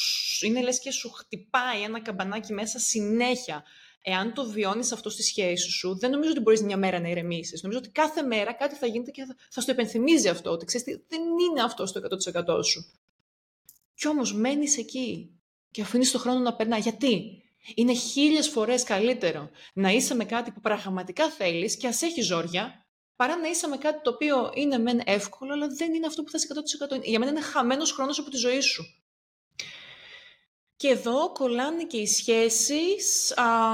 είναι 0.46 0.62
λες 0.62 0.80
και 0.80 0.92
σου 0.92 1.12
χτυπάει 1.12 1.82
ένα 1.82 2.02
καμπανάκι 2.02 2.54
μέσα 2.54 2.80
συνέχεια. 2.80 3.64
Εάν 4.02 4.34
το 4.34 4.46
βιώνεις 4.46 4.92
αυτό 4.92 5.10
στη 5.10 5.24
σχέση 5.24 5.70
σου, 5.70 5.98
δεν 5.98 6.12
νομίζω 6.12 6.32
ότι 6.32 6.40
μπορείς 6.40 6.62
μια 6.62 6.78
μέρα 6.78 7.00
να 7.00 7.10
ηρεμήσεις. 7.10 7.62
Νομίζω 7.62 7.80
ότι 7.80 7.90
κάθε 7.90 8.22
μέρα 8.22 8.54
κάτι 8.54 8.76
θα 8.76 8.86
γίνεται 8.86 9.12
και 9.12 9.26
θα 9.50 9.62
στο 9.62 9.72
υπενθυμίζει 9.72 10.30
αυτό, 10.30 10.50
ότι 10.52 10.66
ξέρεις 10.66 10.86
τι, 10.86 11.04
δεν 11.08 11.22
είναι 11.22 11.62
αυτό 11.62 11.86
στο 11.86 12.02
100% 12.58 12.64
σου. 12.64 12.92
Κι 13.96 14.08
όμως 14.08 14.34
μένεις 14.34 14.78
εκεί 14.78 15.32
και 15.72 15.82
αφήνεις 15.82 16.12
το 16.12 16.20
χρόνο 16.20 16.40
να 16.40 16.56
περνά. 16.56 16.78
Γιατί; 16.78 17.42
Είναι 17.76 17.94
χίλιες 17.94 18.50
φορές 18.50 18.84
καλύτερο 18.84 19.50
να 19.74 19.90
είσαι 19.90 20.16
με 20.16 20.26
κάτι 20.26 20.52
που 20.52 20.62
πραγματικά 20.62 21.30
θέλεις 21.30 21.78
και 21.78 21.88
ας 21.88 22.02
έχει 22.02 22.22
ζόρια, 22.22 22.86
παρά 23.16 23.38
να 23.38 23.48
είσαι 23.48 23.68
με 23.68 23.78
κάτι 23.78 24.02
το 24.02 24.10
οποίο 24.10 24.52
είναι 24.54 24.78
μεν 24.78 25.02
εύκολο, 25.06 25.54
αλλά 25.54 25.68
δεν 25.68 25.94
είναι 25.94 26.06
αυτό 26.06 26.24
που 26.24 26.30
θα 26.30 26.38
είσαι 26.38 26.48
100%. 26.98 27.04
Για 27.04 27.20
μένα 27.20 27.32
είναι 27.32 27.42
χαμένος 27.42 27.92
χρόνος 27.92 28.20
από 28.20 28.30
τη 28.30 28.38
ζωή 28.38 28.60
σου. 28.60 28.84
Και 30.76 30.88
εδώ 30.88 31.32
κολλάνε 31.32 31.84
και 31.84 31.98
οι 31.98 32.08
σχέσεις, 32.08 33.38
α, 33.38 33.74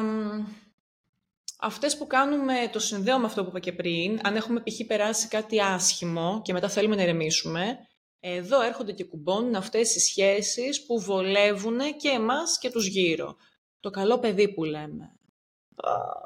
αυτές 1.60 1.98
που 1.98 2.08
κάνουμε 2.08 2.70
το 2.72 2.80
συνδέω 2.80 3.20
με 3.20 3.26
αυτό 3.26 3.44
που 3.44 3.50
είπα 3.50 3.60
και 3.60 3.74
πριν, 3.74 4.20
αν 4.24 4.36
έχουμε 4.36 4.64
π.χ. 4.64 4.86
περάσει 4.88 5.28
κάτι 5.28 5.62
άσχημο 5.62 6.42
και 6.44 6.54
μετά 6.54 6.70
θέλουμε 6.70 6.96
να 6.96 7.02
ηρεμήσουμε, 7.02 7.78
εδώ 8.20 8.62
έρχονται 8.62 8.92
και 8.92 9.04
κουμπώνουν 9.04 9.56
αυτές 9.56 9.96
οι 9.96 10.00
σχέσεις 10.00 10.86
που 10.86 11.02
βολεύουν 11.02 11.80
και 11.98 12.10
εμάς 12.10 12.58
και 12.60 12.70
τους 12.70 12.88
γύρω 12.88 13.36
το 13.84 13.90
καλό 13.90 14.20
παιδί 14.20 14.54
που 14.54 14.64
λέμε. 14.64 15.16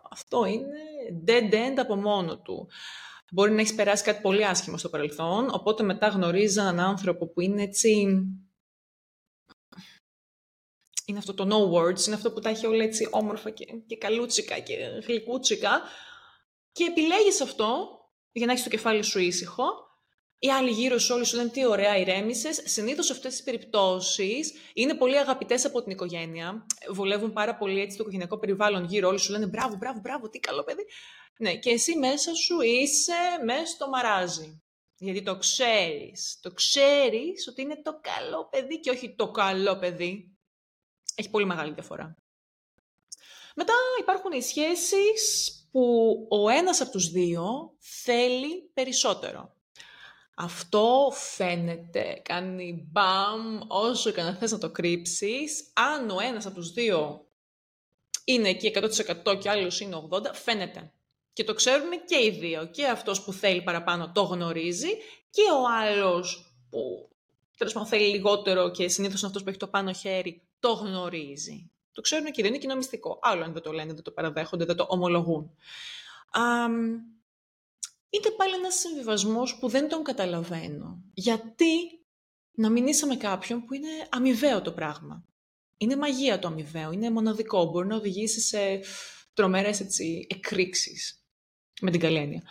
Αυτό 0.09 0.45
είναι 0.45 0.79
dead 1.25 1.53
end 1.53 1.75
από 1.77 1.95
μόνο 1.95 2.39
του. 2.39 2.69
Μπορεί 3.31 3.51
να 3.51 3.59
έχεις 3.59 3.75
περάσει 3.75 4.03
κάτι 4.03 4.21
πολύ 4.21 4.45
άσχημο 4.45 4.77
στο 4.77 4.89
παρελθόν, 4.89 5.49
οπότε 5.51 5.83
μετά 5.83 6.07
γνωρίζει 6.07 6.59
έναν 6.59 6.79
άνθρωπο 6.79 7.27
που 7.27 7.41
είναι 7.41 7.61
έτσι... 7.61 7.91
Είναι 11.05 11.17
αυτό 11.17 11.33
το 11.33 11.43
no 11.43 11.73
words, 11.73 12.05
είναι 12.05 12.15
αυτό 12.15 12.31
που 12.31 12.39
τα 12.39 12.49
έχει 12.49 12.65
όλα 12.65 12.83
έτσι 12.83 13.07
όμορφα 13.11 13.49
και, 13.49 13.65
και 13.87 13.97
καλούτσικα 13.97 14.59
και 14.59 14.75
γλυκούτσικα 15.07 15.81
και 16.71 16.83
επιλέγεις 16.83 17.41
αυτό 17.41 17.87
για 18.31 18.45
να 18.45 18.51
έχεις 18.51 18.63
το 18.63 18.69
κεφάλι 18.69 19.03
σου 19.03 19.19
ήσυχο 19.19 19.86
οι 20.39 20.49
άλλοι 20.49 20.71
γύρω 20.71 20.97
σου 20.97 21.15
όλοι 21.15 21.25
σου 21.25 21.35
λένε 21.35 21.49
τι 21.49 21.65
ωραία 21.65 21.97
ηρέμησες. 21.97 22.61
Συνήθως 22.65 23.11
αυτές 23.11 23.31
τις 23.31 23.43
περιπτώσεις 23.43 24.53
είναι 24.73 24.95
πολύ 24.95 25.17
αγαπητές 25.17 25.65
από 25.65 25.81
την 25.83 25.91
οικογένεια. 25.91 26.65
Βολεύουν 26.89 27.33
πάρα 27.33 27.55
πολύ 27.55 27.81
έτσι 27.81 27.97
το 27.97 28.03
οικογενειακό 28.03 28.37
περιβάλλον 28.37 28.83
γύρω. 28.83 29.07
Όλοι 29.07 29.19
σου 29.19 29.31
λένε 29.31 29.45
μπράβο, 29.45 29.75
μπράβο, 29.75 29.99
μπράβο, 29.99 30.29
τι 30.29 30.39
καλό 30.39 30.63
παιδί. 30.63 30.85
Ναι, 31.37 31.55
και 31.55 31.69
εσύ 31.69 31.97
μέσα 31.97 32.33
σου 32.33 32.61
είσαι 32.61 33.13
μέσα 33.45 33.65
στο 33.65 33.89
μαράζι. 33.89 34.61
Γιατί 34.97 35.21
το 35.21 35.37
ξέρεις. 35.37 36.39
Το 36.41 36.51
ξέρεις 36.51 37.47
ότι 37.47 37.61
είναι 37.61 37.81
το 37.81 37.99
καλό 38.01 38.47
παιδί 38.51 38.79
και 38.79 38.89
όχι 38.89 39.15
το 39.15 39.31
καλό 39.31 39.77
παιδί. 39.77 40.37
Έχει 41.15 41.29
πολύ 41.29 41.45
μεγάλη 41.45 41.73
διαφορά. 41.73 42.17
Μετά 43.55 43.73
υπάρχουν 43.99 44.31
οι 44.31 44.41
σχέσεις 44.41 45.51
που 45.71 46.27
ο 46.29 46.49
ένας 46.49 46.81
από 46.81 46.91
τους 46.91 47.09
δύο 47.09 47.75
θέλει 47.79 48.69
περισσότερο. 48.73 49.56
Αυτό 50.39 51.11
φαίνεται, 51.13 52.21
κάνει 52.23 52.87
μπαμ 52.91 53.59
όσο 53.67 54.11
και 54.11 54.21
να 54.21 54.35
θες 54.35 54.51
να 54.51 54.57
το 54.57 54.69
κρύψεις. 54.69 55.71
Αν 55.73 56.09
ο 56.09 56.19
ένας 56.19 56.45
από 56.45 56.55
τους 56.55 56.71
δύο 56.71 57.25
είναι 58.23 58.49
εκεί 58.49 58.71
100% 59.25 59.39
και 59.39 59.49
άλλος 59.49 59.79
είναι 59.79 60.07
80%, 60.09 60.21
φαίνεται. 60.33 60.91
Και 61.33 61.43
το 61.43 61.53
ξέρουν 61.53 61.89
και 62.05 62.23
οι 62.23 62.29
δύο. 62.29 62.65
Και 62.65 62.85
αυτός 62.85 63.23
που 63.23 63.33
θέλει 63.33 63.61
παραπάνω 63.61 64.11
το 64.11 64.21
γνωρίζει 64.21 64.89
και 65.29 65.41
ο 65.41 65.67
άλλος 65.81 66.53
που 66.69 67.09
τέλος 67.57 67.73
πάντων 67.73 67.89
θέλει 67.89 68.07
λιγότερο 68.07 68.71
και 68.71 68.87
συνήθως 68.87 69.19
είναι 69.19 69.27
αυτός 69.27 69.43
που 69.43 69.49
έχει 69.49 69.57
το 69.57 69.67
πάνω 69.67 69.93
χέρι, 69.93 70.47
το 70.59 70.71
γνωρίζει. 70.71 71.71
Το 71.91 72.01
ξέρουν 72.01 72.31
και 72.31 72.41
δεν 72.41 72.51
είναι 72.51 72.59
κοινό 72.59 72.75
μυστικό. 72.75 73.19
Άλλο 73.21 73.43
αν 73.43 73.53
δεν 73.53 73.61
το 73.61 73.71
λένε, 73.71 73.93
δεν 73.93 74.03
το 74.03 74.11
παραδέχονται, 74.11 74.65
δεν 74.65 74.75
το 74.75 74.85
ομολογούν 74.89 75.55
είτε 78.17 78.31
πάλι 78.31 78.53
ένας 78.53 78.75
συμβιβασμός 78.75 79.57
που 79.59 79.67
δεν 79.67 79.89
τον 79.89 80.03
καταλαβαίνω. 80.03 81.01
Γιατί 81.13 82.05
να 82.51 82.69
μην 82.69 82.87
είσαι 82.87 83.05
με 83.05 83.15
κάποιον 83.15 83.65
που 83.65 83.73
είναι 83.73 84.07
αμοιβαίο 84.09 84.61
το 84.61 84.71
πράγμα. 84.71 85.25
Είναι 85.77 85.95
μαγεία 85.95 86.39
το 86.39 86.47
αμοιβαίο, 86.47 86.91
είναι 86.91 87.09
μοναδικό, 87.09 87.65
μπορεί 87.65 87.87
να 87.87 87.95
οδηγήσει 87.95 88.41
σε 88.41 88.79
τρομερές 89.33 89.79
έτσι, 89.79 90.27
εκρήξεις, 90.29 91.23
με 91.81 91.91
την 91.91 91.99
καλή 91.99 92.17
έννοια. 92.17 92.43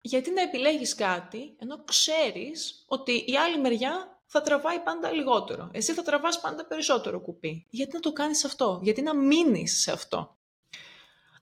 Γιατί 0.00 0.30
να 0.30 0.42
επιλέγεις 0.42 0.94
κάτι, 0.94 1.56
ενώ 1.58 1.84
ξέρεις 1.84 2.84
ότι 2.86 3.12
η 3.12 3.36
άλλη 3.36 3.60
μεριά 3.60 4.22
θα 4.26 4.40
τραβάει 4.40 4.80
πάντα 4.80 5.10
λιγότερο. 5.10 5.70
Εσύ 5.72 5.92
θα 5.92 6.02
τραβάς 6.02 6.40
πάντα 6.40 6.66
περισσότερο 6.66 7.20
κουπί. 7.20 7.66
Γιατί 7.70 7.94
να 7.94 8.00
το 8.00 8.12
κάνεις 8.12 8.44
αυτό, 8.44 8.80
γιατί 8.82 9.02
να 9.02 9.14
μείνεις 9.14 9.80
σε 9.80 9.92
αυτό; 9.92 10.38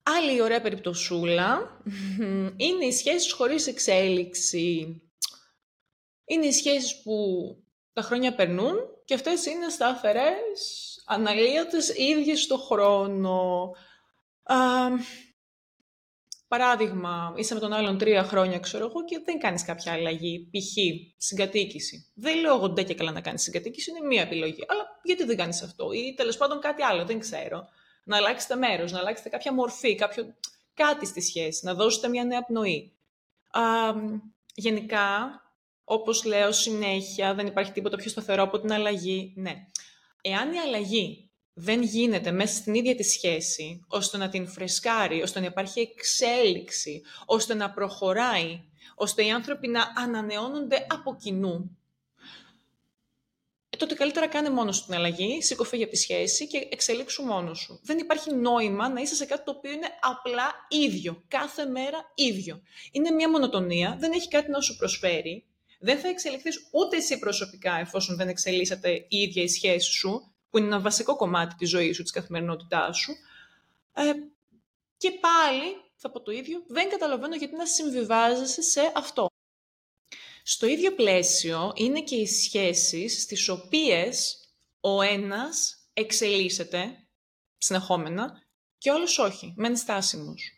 Άλλη 0.03 0.41
ωραία 0.41 0.61
περιπτωσούλα 0.61 1.81
είναι 2.57 2.85
οι 2.85 2.93
σχέσεις 2.93 3.33
χωρίς 3.33 3.67
εξέλιξη. 3.67 5.03
Είναι 6.25 6.47
οι 6.47 6.53
σχέσεις 6.53 7.03
που 7.03 7.15
τα 7.93 8.03
χρόνια 8.03 8.35
περνούν 8.35 8.77
και 9.05 9.15
αυτές 9.15 9.47
είναι 9.47 9.69
σταθερές, 9.69 11.03
αναλύωτες, 11.07 11.89
ίδιες 11.89 12.41
στο 12.41 12.57
χρόνο. 12.57 13.71
Παράδειγμα, 16.49 17.35
είσαι 17.37 17.55
με 17.55 17.61
τον 17.61 17.73
άλλον 17.73 17.99
τρία 17.99 18.25
χρόνια, 18.25 18.59
ξέρω 18.59 18.85
εγώ, 18.85 19.05
και 19.05 19.21
δεν 19.25 19.39
κάνεις 19.39 19.65
κάποια 19.65 19.93
αλλαγή. 19.93 20.51
Π.χ. 20.51 20.73
συγκατοίκηση. 21.17 22.13
Δεν 22.15 22.41
λέω 22.41 22.55
εγώ 22.55 22.69
ντε 22.69 22.83
και 22.83 22.95
καλά 22.95 23.13
να 23.13 23.21
κάνεις 23.21 23.43
συγκατοίκηση, 23.43 23.91
είναι 23.91 24.07
μία 24.07 24.23
επιλογή. 24.23 24.65
Αλλά 24.69 25.01
γιατί 25.03 25.25
δεν 25.25 25.37
κάνεις 25.37 25.63
αυτό, 25.63 25.93
ή 25.93 26.15
τέλος 26.17 26.37
πάντων 26.37 26.61
κάτι 26.61 26.83
άλλο, 26.83 27.05
δεν 27.05 27.19
ξέρω. 27.19 27.69
Να 28.05 28.17
αλλάξετε 28.17 28.57
μέρος, 28.57 28.93
να 28.93 28.99
αλλάξετε 28.99 29.29
κάποια 29.29 29.53
μορφή, 29.53 29.95
κάποιο... 29.95 30.35
κάτι 30.75 31.07
στη 31.07 31.21
σχέση, 31.21 31.65
να 31.65 31.75
δώσετε 31.75 32.09
μια 32.09 32.25
νέα 32.25 32.45
πνοή. 32.45 32.93
Α, 33.51 33.63
γενικά, 34.55 35.41
όπως 35.85 36.25
λέω 36.25 36.53
συνέχεια, 36.53 37.35
δεν 37.35 37.47
υπάρχει 37.47 37.73
τίποτα 37.73 37.97
πιο 37.97 38.11
σταθερό 38.11 38.43
από 38.43 38.61
την 38.61 38.73
αλλαγή. 38.73 39.33
Ναι. 39.37 39.55
Εάν 40.23 40.53
η 40.53 40.59
αλλαγή 40.59 41.31
δεν 41.53 41.83
γίνεται 41.83 42.31
μέσα 42.31 42.55
στην 42.55 42.75
ίδια 42.75 42.95
τη 42.95 43.03
σχέση, 43.03 43.85
ώστε 43.89 44.17
να 44.17 44.29
την 44.29 44.49
φρεσκάρει, 44.49 45.23
ώστε 45.23 45.41
να 45.41 45.47
υπάρχει 45.47 45.81
εξέλιξη, 45.81 47.03
ώστε 47.27 47.55
να 47.55 47.71
προχωράει, 47.71 48.63
ώστε 48.95 49.25
οι 49.25 49.31
άνθρωποι 49.31 49.69
να 49.69 49.93
ανανεώνονται 49.97 50.87
από 50.91 51.17
κοινού, 51.17 51.77
ε, 51.81 51.82
τότε 53.83 53.95
καλύτερα 53.95 54.29
κάνε 54.29 54.51
μόνος 54.51 54.77
σου 54.77 54.85
την 54.85 54.95
αλλαγή, 54.95 55.43
σηκωφίγει 55.43 55.83
από 55.83 55.93
τη 55.93 55.99
σχέση 55.99 56.47
και 56.47 56.69
εξελίξου 56.71 57.23
μόνος 57.23 57.59
σου. 57.59 57.81
Δεν 57.83 57.99
υπάρχει 57.99 58.35
νόημα 58.35 58.89
να 58.89 59.01
είσαι 59.01 59.15
σε 59.15 59.25
κάτι 59.25 59.45
το 59.45 59.51
οποίο 59.51 59.73
είναι 59.73 59.87
απλά 60.01 60.67
ίδιο, 60.69 61.23
κάθε 61.29 61.65
μέρα 61.65 62.13
ίδιο. 62.15 62.63
Είναι 62.93 63.11
μια 63.11 63.31
μονοτονία, 63.31 63.97
δεν 63.99 64.13
έχει 64.13 64.29
κάτι 64.29 64.51
να 64.51 64.61
σου 64.61 64.77
προσφέρει, 64.77 65.47
δεν 65.81 65.99
θα 65.99 66.09
εξελιχθείς 66.09 66.69
ούτε 66.73 66.97
εσύ 66.97 67.19
προσωπικά 67.19 67.79
εφόσον 67.79 68.17
δεν 68.17 68.29
εξελίσσεται 68.29 68.91
η 68.91 69.07
ίδια 69.09 69.43
η 69.43 69.49
σχέση 69.49 69.91
σου, 69.91 70.33
που 70.51 70.59
είναι 70.59 70.67
ένα 70.67 70.81
βασικό 70.81 71.17
κομμάτι 71.17 71.55
της 71.55 71.71
ζωής 71.71 71.97
σου, 71.97 72.03
της 72.03 72.13
καθημερινότητάς 72.13 72.97
σου. 72.97 73.13
Ε, 73.95 74.03
και 74.97 75.11
πάλι, 75.11 75.77
θα 75.97 76.11
πω 76.11 76.21
το 76.21 76.31
ίδιο, 76.31 76.63
δεν 76.67 76.89
καταλαβαίνω 76.89 77.35
γιατί 77.35 77.57
να 77.57 77.67
συμβιβάζεσαι 77.67 78.63
σε 78.63 78.93
αυτό. 78.95 79.32
Στο 80.43 80.67
ίδιο 80.67 80.95
πλαίσιο 80.95 81.73
είναι 81.75 82.03
και 82.03 82.15
οι 82.15 82.27
σχέσεις 82.27 83.23
στις 83.23 83.49
οποίες 83.49 84.37
ο 84.81 85.03
ένας 85.03 85.77
εξελίσσεται 85.93 87.07
συνεχόμενα 87.59 88.43
και 88.79 88.91
όλος 88.91 89.19
όχι, 89.19 89.55
μένει 89.57 89.77
στάσιμος. 89.77 90.53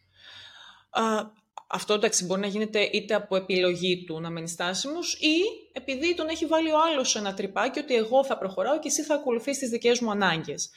Αυτό 1.68 1.94
εντάξει 1.94 2.25
μπορεί 2.25 2.40
να 2.40 2.47
γίνεται 2.47 2.83
είτε 2.83 3.14
από 3.14 3.37
επιλογή 3.37 4.05
του 4.05 4.20
να 4.20 4.31
μένει 4.31 4.49
στάσιμος 4.49 5.14
ή 5.14 5.37
επειδή 5.73 6.14
τον 6.14 6.29
έχει 6.29 6.47
βάλει 6.47 6.70
ο 6.70 6.79
άλλος 6.83 7.11
σε 7.11 7.18
ένα 7.18 7.35
τρυπάκι 7.35 7.79
ότι 7.79 7.94
εγώ 7.94 8.25
θα 8.25 8.38
προχωράω 8.38 8.79
και 8.79 8.88
εσύ 8.88 9.03
θα 9.03 9.14
ακολουθείς 9.14 9.59
τις 9.59 9.68
δικές 9.68 10.01
μου 10.01 10.11
ανάγκες. 10.11 10.70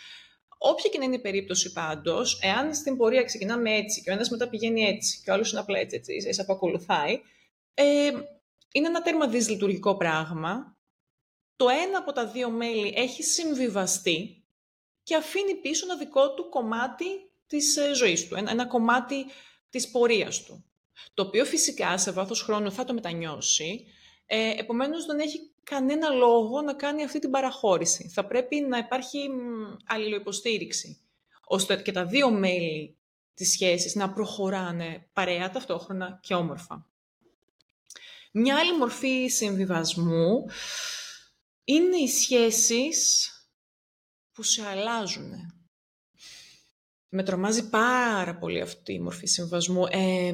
Όποια 0.58 0.90
και 0.90 0.98
να 0.98 1.04
είναι 1.04 1.16
η 1.16 1.20
περίπτωση 1.20 1.72
πάντως, 1.72 2.40
εάν 2.42 2.76
στην 2.76 2.98
πορεία 2.98 3.24
ξεκινάμε 3.24 3.76
έτσι 3.76 4.02
και 4.02 4.10
ο 4.10 4.14
ένας 4.14 4.30
μετά 4.30 4.50
πηγαίνει 4.50 4.82
έτσι 4.84 5.22
και 5.24 5.30
ο 5.30 5.34
άλλος 5.34 5.52
είναι 5.52 5.60
απλά 5.60 5.80
έτσι, 5.80 5.96
έτσι, 5.96 6.14
έτσι 6.28 6.46
ακολουθάει, 6.50 7.22
ε, 7.74 8.12
είναι 8.78 8.88
ένα 8.88 9.02
τέρμα 9.02 9.28
δυσλειτουργικό 9.28 9.98
πράγμα. 9.98 10.78
Το 11.56 11.70
ένα 11.70 11.98
από 11.98 12.12
τα 12.12 12.28
δύο 12.28 12.50
μέλη 12.50 12.94
έχει 12.96 13.24
συμβιβαστεί 13.24 14.46
και 15.04 15.16
αφήνει 15.16 15.56
πίσω 15.56 15.86
ένα 15.86 15.98
δικό 15.98 16.34
του 16.34 16.50
κομμάτι 16.50 17.06
της 17.48 17.78
ε, 17.78 17.94
ζωής 17.94 18.28
του, 18.28 18.36
ένα, 18.36 18.52
ένα 18.52 18.66
κομμάτι 18.66 19.26
της 19.70 19.92
πορείας 19.92 20.44
του 20.44 20.68
το 21.14 21.24
οποίο 21.24 21.46
φυσικά 21.46 21.98
σε 21.98 22.12
βάθος 22.12 22.42
χρόνου 22.42 22.72
θα 22.72 22.84
το 22.84 22.94
μετανιώσει, 22.94 23.86
ε, 24.26 24.50
επομένως 24.58 25.06
δεν 25.06 25.20
έχει 25.20 25.52
κανένα 25.64 26.10
λόγο 26.10 26.62
να 26.62 26.74
κάνει 26.74 27.04
αυτή 27.04 27.20
την 27.20 27.32
παραχώρηση. 27.32 28.10
Θα 28.14 28.26
πρέπει 28.26 28.60
να 28.60 28.78
υπάρχει 28.78 29.30
αλληλοϊποστήριξη, 29.86 31.02
ώστε 31.48 31.76
και 31.76 31.92
τα 31.92 32.06
δύο 32.06 32.32
μέλη 32.32 32.98
της 33.34 33.52
σχέσης 33.52 33.96
να 33.96 34.14
προχωράνε 34.14 35.10
παρέα 35.14 35.50
ταυτόχρονα 35.50 36.20
και 36.22 36.34
όμορφα. 36.34 36.90
Μια 38.40 38.58
άλλη 38.58 38.78
μορφή 38.78 39.28
συμβιβασμού 39.28 40.46
είναι 41.64 41.98
οι 41.98 42.08
σχέσεις 42.08 43.32
που 44.32 44.44
σε 44.44 44.68
αλλάζουν. 44.68 45.32
Με 47.10 47.24
τρομάζει 47.24 47.70
πάρα 47.70 48.38
πολύ 48.38 48.62
αυτή 48.62 48.94
η 48.94 49.00
μορφή 49.00 49.26
συμβιβασμού. 49.26 49.86
Ε, 49.90 50.34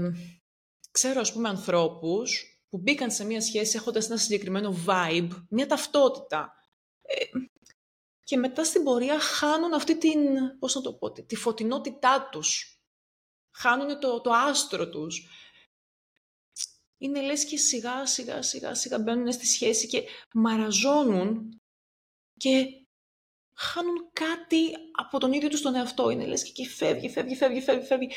ξέρω, 0.91 1.19
ας 1.19 1.33
πούμε, 1.33 1.49
ανθρώπους 1.49 2.43
που 2.69 2.77
μπήκαν 2.77 3.11
σε 3.11 3.25
μια 3.25 3.41
σχέση 3.41 3.75
έχοντας 3.77 4.05
ένα 4.05 4.17
συγκεκριμένο 4.17 4.75
vibe, 4.87 5.29
μια 5.49 5.67
ταυτότητα. 5.67 6.53
Ε, 7.01 7.25
και 8.23 8.37
μετά 8.37 8.63
στην 8.63 8.83
πορεία 8.83 9.19
χάνουν 9.19 9.73
αυτή 9.73 9.97
την, 9.97 10.19
πώς 10.59 10.75
να 10.75 10.81
το 10.81 10.93
πω, 10.93 11.11
τη 11.11 11.35
φωτεινότητά 11.35 12.29
τους. 12.31 12.81
Χάνουν 13.55 13.99
το, 13.99 14.21
το 14.21 14.31
άστρο 14.31 14.89
τους. 14.89 15.27
Είναι 17.03 17.21
λες 17.21 17.45
και 17.45 17.57
σιγά 17.57 18.05
σιγά 18.05 18.41
σιγά 18.41 18.73
σιγά 18.73 18.99
μπαίνουν 18.99 19.31
στη 19.31 19.45
σχέση 19.45 19.87
και 19.87 20.03
μαραζώνουν 20.33 21.61
και 22.37 22.65
χάνουν 23.53 24.09
κάτι 24.13 24.71
από 24.91 25.19
τον 25.19 25.33
ίδιο 25.33 25.49
τους 25.49 25.61
τον 25.61 25.75
εαυτό. 25.75 26.09
Είναι 26.09 26.25
λες 26.25 26.43
και, 26.43 26.51
και 26.51 26.67
φεύγει, 26.67 27.09
φεύγει, 27.09 27.35
φεύγει, 27.35 27.61
φεύγει, 27.61 27.85
φεύγει 27.85 28.09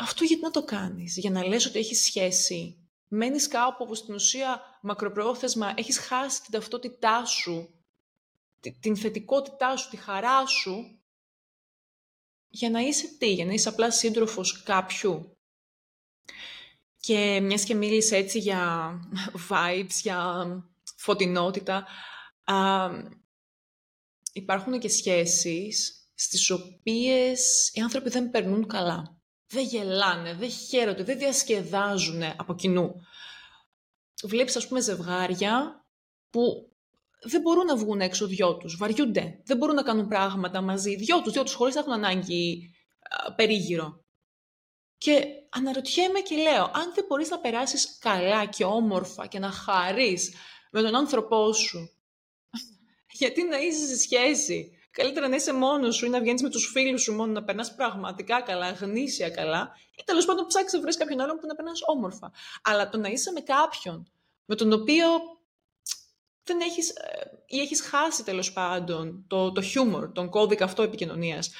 αυτό 0.00 0.24
γιατί 0.24 0.42
να 0.42 0.50
το 0.50 0.64
κάνεις, 0.64 1.16
για 1.16 1.30
να 1.30 1.46
λες 1.46 1.66
ότι 1.66 1.78
έχεις 1.78 2.04
σχέση. 2.04 2.88
Μένεις 3.08 3.48
κάπου 3.48 3.76
όπου 3.78 3.94
στην 3.94 4.14
ουσία 4.14 4.78
μακροπρόθεσμα 4.82 5.74
έχεις 5.76 5.98
χάσει 5.98 6.42
την 6.42 6.50
ταυτότητά 6.50 7.24
σου, 7.24 7.84
την 8.80 8.96
θετικότητά 8.96 9.76
σου, 9.76 9.90
τη 9.90 9.96
χαρά 9.96 10.46
σου, 10.46 11.00
για 12.48 12.70
να 12.70 12.80
είσαι 12.80 13.16
τι, 13.18 13.32
για 13.32 13.44
να 13.44 13.52
είσαι 13.52 13.68
απλά 13.68 13.90
σύντροφος 13.90 14.62
κάποιου; 14.62 15.38
Και 17.00 17.40
μιας 17.42 17.64
και 17.64 17.74
μίλησε 17.74 18.16
έτσι 18.16 18.38
για 18.38 18.92
vibes, 19.48 20.00
για 20.02 20.46
φωτεινότητα, 20.96 21.86
α, 22.44 22.88
υπάρχουν 24.32 24.78
και 24.78 24.88
σχέσεις 24.88 25.94
στις 26.14 26.50
οποίες 26.50 27.70
οι 27.72 27.80
άνθρωποι 27.80 28.10
δεν 28.10 28.30
περνούν 28.30 28.66
καλά 28.66 29.20
δεν 29.50 29.64
γελάνε, 29.64 30.34
δεν 30.34 30.50
χαίρονται, 30.50 31.04
δεν 31.04 31.18
διασκεδάζουν 31.18 32.22
από 32.36 32.54
κοινού. 32.54 32.94
Βλέπεις, 34.24 34.56
ας 34.56 34.68
πούμε, 34.68 34.80
ζευγάρια 34.80 35.84
που 36.30 36.70
δεν 37.22 37.40
μπορούν 37.40 37.64
να 37.64 37.76
βγουν 37.76 38.00
έξω 38.00 38.26
δυο 38.26 38.56
τους, 38.56 38.76
βαριούνται. 38.76 39.40
Δεν 39.44 39.56
μπορούν 39.56 39.74
να 39.74 39.82
κάνουν 39.82 40.08
πράγματα 40.08 40.60
μαζί, 40.60 40.96
δυο 40.96 41.20
τους, 41.20 41.32
δυο 41.32 41.42
τους, 41.42 41.54
χωρίς 41.54 41.74
να 41.74 41.80
έχουν 41.80 41.92
ανάγκη 41.92 42.74
περίγυρο. 43.36 43.99
Και 45.00 45.24
αναρωτιέμαι 45.50 46.20
και 46.20 46.36
λέω, 46.36 46.62
αν 46.62 46.92
δεν 46.94 47.04
μπορείς 47.08 47.30
να 47.30 47.38
περάσεις 47.38 47.98
καλά 47.98 48.44
και 48.44 48.64
όμορφα 48.64 49.26
και 49.26 49.38
να 49.38 49.50
χαρείς 49.50 50.34
με 50.70 50.82
τον 50.82 50.94
άνθρωπό 50.94 51.52
σου, 51.52 51.90
γιατί 53.20 53.42
να 53.42 53.58
είσαι 53.58 53.86
σε 53.86 53.98
σχέση; 53.98 54.74
Καλύτερα 54.90 55.28
να 55.28 55.36
είσαι 55.36 55.52
μόνος 55.52 55.96
σου 55.96 56.06
ή 56.06 56.08
να 56.08 56.20
βγαίνεις 56.20 56.42
με 56.42 56.48
τους 56.48 56.70
φίλους 56.72 57.02
σου 57.02 57.14
μόνο, 57.14 57.32
να 57.32 57.44
περνάς 57.44 57.74
πραγματικά 57.74 58.40
καλά, 58.40 58.70
γνήσια 58.70 59.30
καλά, 59.30 59.76
ή 59.96 60.02
τέλος 60.04 60.24
πάντων 60.24 60.46
ψάξει 60.46 60.76
να 60.76 60.82
βρεις 60.82 60.96
κάποιον 60.96 61.20
άλλον 61.20 61.38
που 61.38 61.46
να 61.46 61.54
περνάς 61.54 61.80
όμορφα. 61.86 62.32
Αλλά 62.62 62.88
το 62.88 62.98
να 62.98 63.08
είσαι 63.08 63.32
με 63.32 63.40
κάποιον 63.40 64.10
με 64.44 64.54
τον 64.54 64.72
οποίο 64.72 65.06
δεν 66.42 66.60
έχεις, 66.60 66.90
ε, 66.90 67.44
ή 67.46 67.60
έχεις 67.60 67.80
χάσει 67.80 68.24
τέλος 68.24 68.52
πάντων 68.52 69.24
το, 69.28 69.52
το 69.52 69.62
χιούμορ, 69.62 70.12
τον 70.12 70.30
κώδικα 70.30 70.64
αυτό 70.64 70.82
επικοινωνίας, 70.82 71.50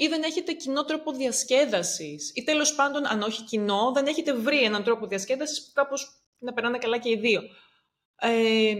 ή 0.00 0.08
δεν 0.08 0.22
έχετε 0.22 0.52
κοινό 0.52 0.84
τρόπο 0.84 1.12
διασκέδασης, 1.12 2.32
ή 2.34 2.42
τέλος 2.44 2.74
πάντων, 2.74 3.06
αν 3.06 3.22
όχι 3.22 3.42
κοινό, 3.42 3.92
δεν 3.94 4.06
έχετε 4.06 4.32
βρει 4.32 4.62
έναν 4.62 4.84
τρόπο 4.84 5.06
διασκέδασης 5.06 5.64
που 5.64 5.70
κάπως 5.74 6.22
να 6.38 6.52
περνάνε 6.52 6.78
καλά 6.78 6.98
και 6.98 7.10
οι 7.10 7.16
δύο. 7.16 7.42
Ε, 8.20 8.74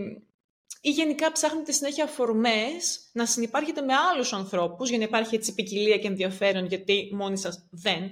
ή 0.80 0.90
γενικά 0.90 1.32
ψάχνετε 1.32 1.72
συνέχεια 1.72 2.04
αφορμές 2.04 3.10
να 3.12 3.26
συνεπάρχετε 3.26 3.80
με 3.80 3.94
άλλους 3.94 4.32
ανθρώπους 4.32 4.88
για 4.88 4.98
να 4.98 5.04
υπάρχει 5.04 5.34
έτσι 5.34 5.54
ποικιλία 5.54 5.98
και 5.98 6.06
ενδιαφέρον 6.06 6.66
γιατί 6.66 7.10
μόνοι 7.12 7.38
σας 7.38 7.66
δεν. 7.70 8.02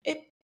Ε, 0.00 0.12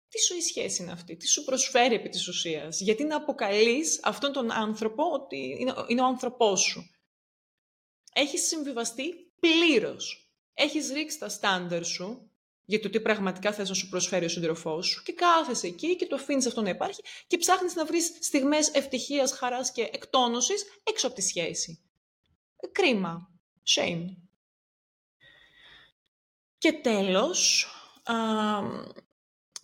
τι 0.08 0.22
σου 0.22 0.36
η 0.38 0.42
σχέση 0.42 0.82
είναι 0.84 0.92
αυτή, 0.92 1.16
τι 1.16 1.28
σου 1.28 1.44
προσφέρει 1.44 1.96
επί 1.96 2.10
της 2.10 2.28
ουσίας, 2.28 2.82
γιατί 2.82 3.04
να 3.04 3.16
αποκαλείς 3.16 4.00
αυτόν 4.04 4.32
τον 4.32 4.52
άνθρωπο 4.52 5.04
ότι 5.12 5.58
είναι, 5.60 5.74
είναι 5.88 6.02
ο 6.02 6.06
άνθρωπός 6.06 6.62
σου; 6.62 6.90
Έχεις 8.14 8.48
συμβιβαστεί 8.48 9.14
πλήρως. 9.40 10.25
Έχεις 10.58 10.92
ρίξει 10.92 11.20
τα 11.20 11.30
στάνταρ 11.30 11.86
σου 11.86 12.30
για 12.66 12.80
το 12.80 12.90
τι 12.90 13.00
πραγματικά 13.00 13.54
θες 13.54 13.70
να 13.70 13.76
σου 13.76 13.90
προσφέρει 13.90 14.26
ο 14.26 14.30
σύντροφό 14.30 14.82
σου 14.82 15.04
και 15.04 15.14
κάθεσαι 15.14 15.68
εκεί 15.68 15.96
και 15.96 16.06
το 16.06 16.16
αφήνεις 16.16 16.46
αυτό 16.46 16.62
να 16.62 16.70
υπάρχει 16.70 17.02
και 17.28 17.38
ψάχνεις 17.38 17.76
να 17.76 17.86
βρεις 17.86 18.18
στιγμές 18.20 18.70
ευτυχίας, 18.74 19.32
χαράς 19.32 19.72
και 19.72 19.90
εκτόνωσης 19.94 20.64
έξω 20.84 21.08
από 21.08 21.16
τη 21.16 21.22
σχέση. 21.22 21.80
Ε, 22.56 22.68
κρίμα. 22.68 23.30
Shame. 23.76 24.06
Και 26.58 26.72
τέλος, 26.72 27.68
α, 28.04 28.14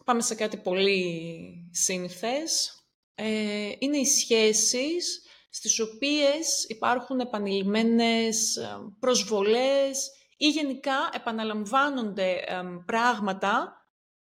πάμε 0.04 0.22
σε 0.22 0.36
κάτι 0.36 0.58
πολύ 0.58 1.70
σύνηθες. 1.72 2.76
Ε, 3.16 3.72
είναι 3.80 3.98
οι 3.98 4.06
σχέσεις 4.06 5.22
στις 5.50 5.80
οποίες 5.80 6.66
υπάρχουν 6.68 7.20
επανειλημμένες 7.20 8.58
προσβολές 9.00 10.12
ή 10.42 10.50
γενικά 10.50 11.10
επαναλαμβάνονται 11.14 12.44
πράγματα 12.86 13.86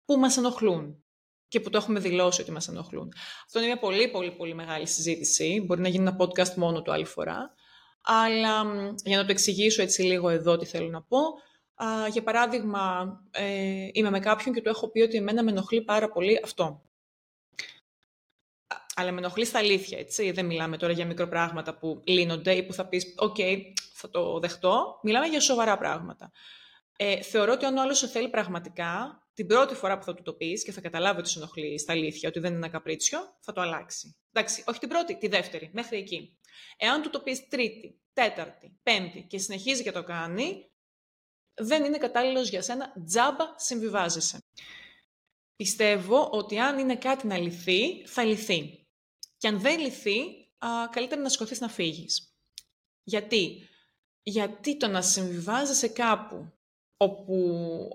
που 0.05 0.19
μας 0.19 0.37
ενοχλούν 0.37 1.05
και 1.49 1.61
που 1.61 1.71
το 1.71 1.79
έχουμε 1.79 2.01
δηλώσει 2.01 2.41
ότι 2.41 2.53
μας 2.53 2.69
ενοχλούν. 2.69 3.13
Αυτό 3.45 3.59
είναι 3.59 3.69
μια 3.69 3.79
πολύ 3.79 4.09
πολύ 4.09 4.31
πολύ 4.31 4.55
μεγάλη 4.55 4.87
συζήτηση. 4.87 5.63
Μπορεί 5.67 5.81
να 5.81 5.89
γίνει 5.89 6.07
ένα 6.07 6.17
podcast 6.19 6.55
μόνο 6.55 6.83
του 6.83 6.93
άλλη 6.93 7.05
φορά. 7.05 7.55
Αλλά 8.03 8.65
για 9.05 9.17
να 9.17 9.25
το 9.25 9.31
εξηγήσω 9.31 9.83
έτσι 9.83 10.03
λίγο 10.03 10.29
εδώ 10.29 10.57
τι 10.57 10.67
θέλω 10.67 10.89
να 10.89 11.03
πω. 11.03 11.19
για 12.13 12.23
παράδειγμα, 12.23 13.09
ε, 13.31 13.89
είμαι 13.93 14.11
με 14.11 14.21
κάποιον 14.21 14.55
και 14.55 14.63
του 14.63 14.69
έχω 14.69 14.91
πει 14.91 15.01
ότι 15.01 15.17
εμένα 15.17 15.43
με 15.43 15.51
ενοχλεί 15.51 15.83
πάρα 15.83 16.09
πολύ 16.09 16.41
αυτό. 16.45 16.83
Αλλά 18.95 19.13
με 19.13 19.19
ενοχλεί 19.19 19.45
στα 19.45 19.59
αλήθεια, 19.59 19.99
έτσι. 19.99 20.31
Δεν 20.31 20.47
μιλάμε 20.47 20.77
τώρα 20.77 20.93
για 20.93 21.07
μικροπράγματα 21.07 21.79
που 21.79 22.01
λύνονται 22.05 22.55
ή 22.55 22.63
που 22.63 22.73
θα 22.73 22.89
πεις 22.89 23.15
«ΟΚ, 23.17 23.37
θα 23.97 24.11
το 24.11 24.39
δεχτώ». 24.39 24.99
Μιλάμε 25.03 25.27
για 25.27 25.41
σοβαρά 25.41 25.79
πράγματα. 25.79 26.33
Ε, 26.97 27.23
θεωρώ 27.23 27.53
ότι 27.53 27.65
αν 27.65 27.77
ο 27.77 27.81
άλλος 27.81 27.99
σε 27.99 28.09
θέλει 28.09 28.29
πραγματικά, 28.29 29.21
την 29.35 29.47
πρώτη 29.47 29.75
φορά 29.75 29.99
που 29.99 30.05
θα 30.05 30.15
του 30.15 30.23
το 30.23 30.33
πεις 30.33 30.65
και 30.65 30.73
θα 30.73 30.81
καταλάβει 30.81 31.19
ότι 31.19 31.29
σε 31.29 31.39
ενοχλεί 31.39 31.79
στα 31.79 31.93
αλήθεια, 31.93 32.29
ότι 32.29 32.39
δεν 32.39 32.49
είναι 32.51 32.59
ένα 32.59 32.69
καπρίτσιο, 32.69 33.19
θα 33.41 33.53
το 33.53 33.61
αλλάξει. 33.61 34.17
Εντάξει, 34.33 34.65
όχι 34.67 34.79
την 34.79 34.89
πρώτη, 34.89 35.19
τη 35.19 35.29
δεύτερη, 35.29 35.71
μέχρι 35.73 35.99
εκεί. 35.99 36.39
Εάν 36.77 37.03
του 37.03 37.11
το 37.11 37.21
πεις 37.21 37.49
τρίτη, 37.49 38.01
τέταρτη, 38.13 38.79
πέμπτη 38.83 39.27
και 39.29 39.39
συνεχίζει 39.39 39.83
και 39.83 39.93
το 39.93 40.03
κάνει, 40.03 40.71
δεν 41.55 41.85
είναι 41.85 41.99
κατάλληλος 41.99 42.49
για 42.49 42.63
σένα, 42.63 42.93
τζάμπα 43.07 43.45
συμβιβάζεσαι. 43.57 44.39
Πιστεύω 45.57 46.29
ότι 46.33 46.59
αν 46.59 46.79
είναι 46.79 46.97
κάτι 46.97 47.27
να 47.27 47.39
λυθεί, 47.39 48.07
θα 48.07 48.25
λυθεί. 48.25 48.87
Και 49.37 49.49
αν 49.49 49.61
δεν 49.61 49.81
λυθεί, 49.81 50.19
α, 50.59 50.69
καλύτερα 50.91 51.21
να 51.21 51.29
σηκωθείς 51.29 51.61
να 51.61 51.69
φύγεις. 51.69 52.35
Γιατί; 53.03 53.69
Γιατί 54.29 54.77
το 54.77 54.87
να 54.87 55.03
συμβιβάζεσαι 55.03 55.89
κάπου 55.89 56.53
όπου 56.97 57.35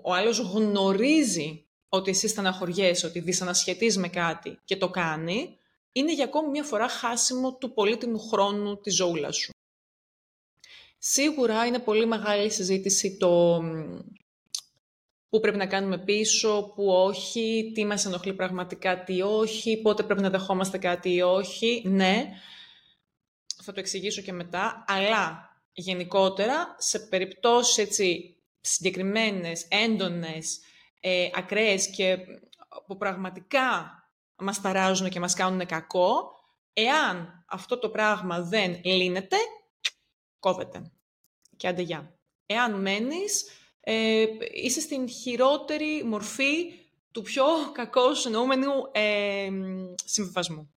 ο 0.02 0.14
άλλος 0.14 0.38
γνωρίζει 0.38 1.66
ότι 1.88 2.10
εσύ 2.10 2.28
στεναχωριέσαι, 2.28 3.06
ότι 3.06 3.20
δυσανασχετείς 3.20 3.96
με 3.96 4.08
κάτι 4.08 4.58
και 4.64 4.76
το 4.76 4.90
κάνει, 4.90 5.58
είναι 5.92 6.14
για 6.14 6.24
ακόμη 6.24 6.48
μια 6.48 6.64
φορά 6.64 6.88
χάσιμο 6.88 7.54
του 7.54 7.72
πολύτιμου 7.72 8.18
χρόνου 8.18 8.80
της 8.80 8.94
ζώουλας 8.94 9.36
σου. 9.36 9.50
Σίγουρα 10.98 11.66
είναι 11.66 11.78
πολύ 11.78 12.06
μεγάλη 12.06 12.50
συζήτηση 12.50 13.16
το 13.16 13.62
πού 15.28 15.40
πρέπει 15.40 15.58
να 15.58 15.66
κάνουμε 15.66 15.98
πίσω, 15.98 16.72
πού 16.74 16.92
όχι, 16.92 17.70
τι 17.74 17.84
μας 17.84 18.04
ενοχλεί 18.04 18.34
πραγματικά, 18.34 19.04
τι 19.04 19.22
όχι, 19.22 19.76
πότε 19.76 20.02
πρέπει 20.02 20.22
να 20.22 20.30
δεχόμαστε 20.30 20.78
κάτι 20.78 21.14
ή 21.14 21.22
όχι. 21.22 21.82
Ναι, 21.86 22.28
θα 23.62 23.72
το 23.72 23.80
εξηγήσω 23.80 24.22
και 24.22 24.32
μετά, 24.32 24.84
αλλά 24.88 25.50
γενικότερα 25.72 26.74
σε 26.78 26.98
περιπτώσεις 26.98 27.78
έτσι 27.78 28.36
συγκεκριμένες, 28.60 29.66
έντονες, 29.68 30.60
ε, 31.00 31.30
ακραίες 31.34 31.90
και 31.90 32.18
που 32.86 32.96
πραγματικά 32.96 33.96
μας 34.36 34.60
ταράζουν 34.60 35.08
και 35.08 35.20
μας 35.20 35.34
κάνουν 35.34 35.66
κακό, 35.66 36.32
εάν 36.72 37.44
αυτό 37.46 37.78
το 37.78 37.90
πράγμα 37.90 38.40
δεν 38.40 38.80
λύνεται, 38.84 39.36
κόβεται. 40.38 40.92
Και 41.56 41.68
άντε 41.68 41.82
γεια. 41.82 42.16
Εάν 42.46 42.80
μένεις, 42.80 43.44
ε, 43.80 44.24
είσαι 44.52 44.80
στην 44.80 45.08
χειρότερη 45.08 46.04
μορφή 46.04 46.72
του 47.12 47.22
πιο 47.22 47.44
κακό 47.78 48.06
εννοούμενου 48.26 48.72
ε, 48.92 49.50
συμβιβασμού. 50.04 50.74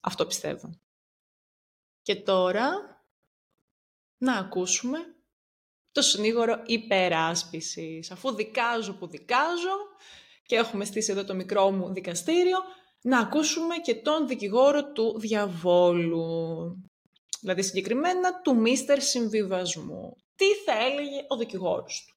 Αυτό 0.00 0.26
πιστεύω. 0.26 0.70
Και 2.02 2.16
τώρα, 2.16 2.93
να 4.18 4.32
ακούσουμε 4.36 4.98
το 5.92 6.02
συνήγορο 6.02 6.62
υπεράσπισης. 6.66 8.10
Αφού 8.10 8.34
δικάζω 8.34 8.94
που 8.94 9.06
δικάζω 9.06 9.76
και 10.46 10.56
έχουμε 10.56 10.84
στήσει 10.84 11.12
εδώ 11.12 11.24
το 11.24 11.34
μικρό 11.34 11.70
μου 11.70 11.92
δικαστήριο, 11.92 12.58
να 13.00 13.18
ακούσουμε 13.18 13.76
και 13.76 13.94
τον 13.94 14.28
δικηγόρο 14.28 14.92
του 14.92 15.18
διαβόλου. 15.18 16.26
Δηλαδή 17.40 17.62
συγκεκριμένα 17.62 18.40
του 18.40 18.56
μίστερ 18.56 19.00
συμβιβασμού. 19.00 20.16
Τι 20.36 20.46
θα 20.64 20.84
έλεγε 20.84 21.24
ο 21.28 21.36
δικηγόρος 21.36 22.04
του; 22.08 22.14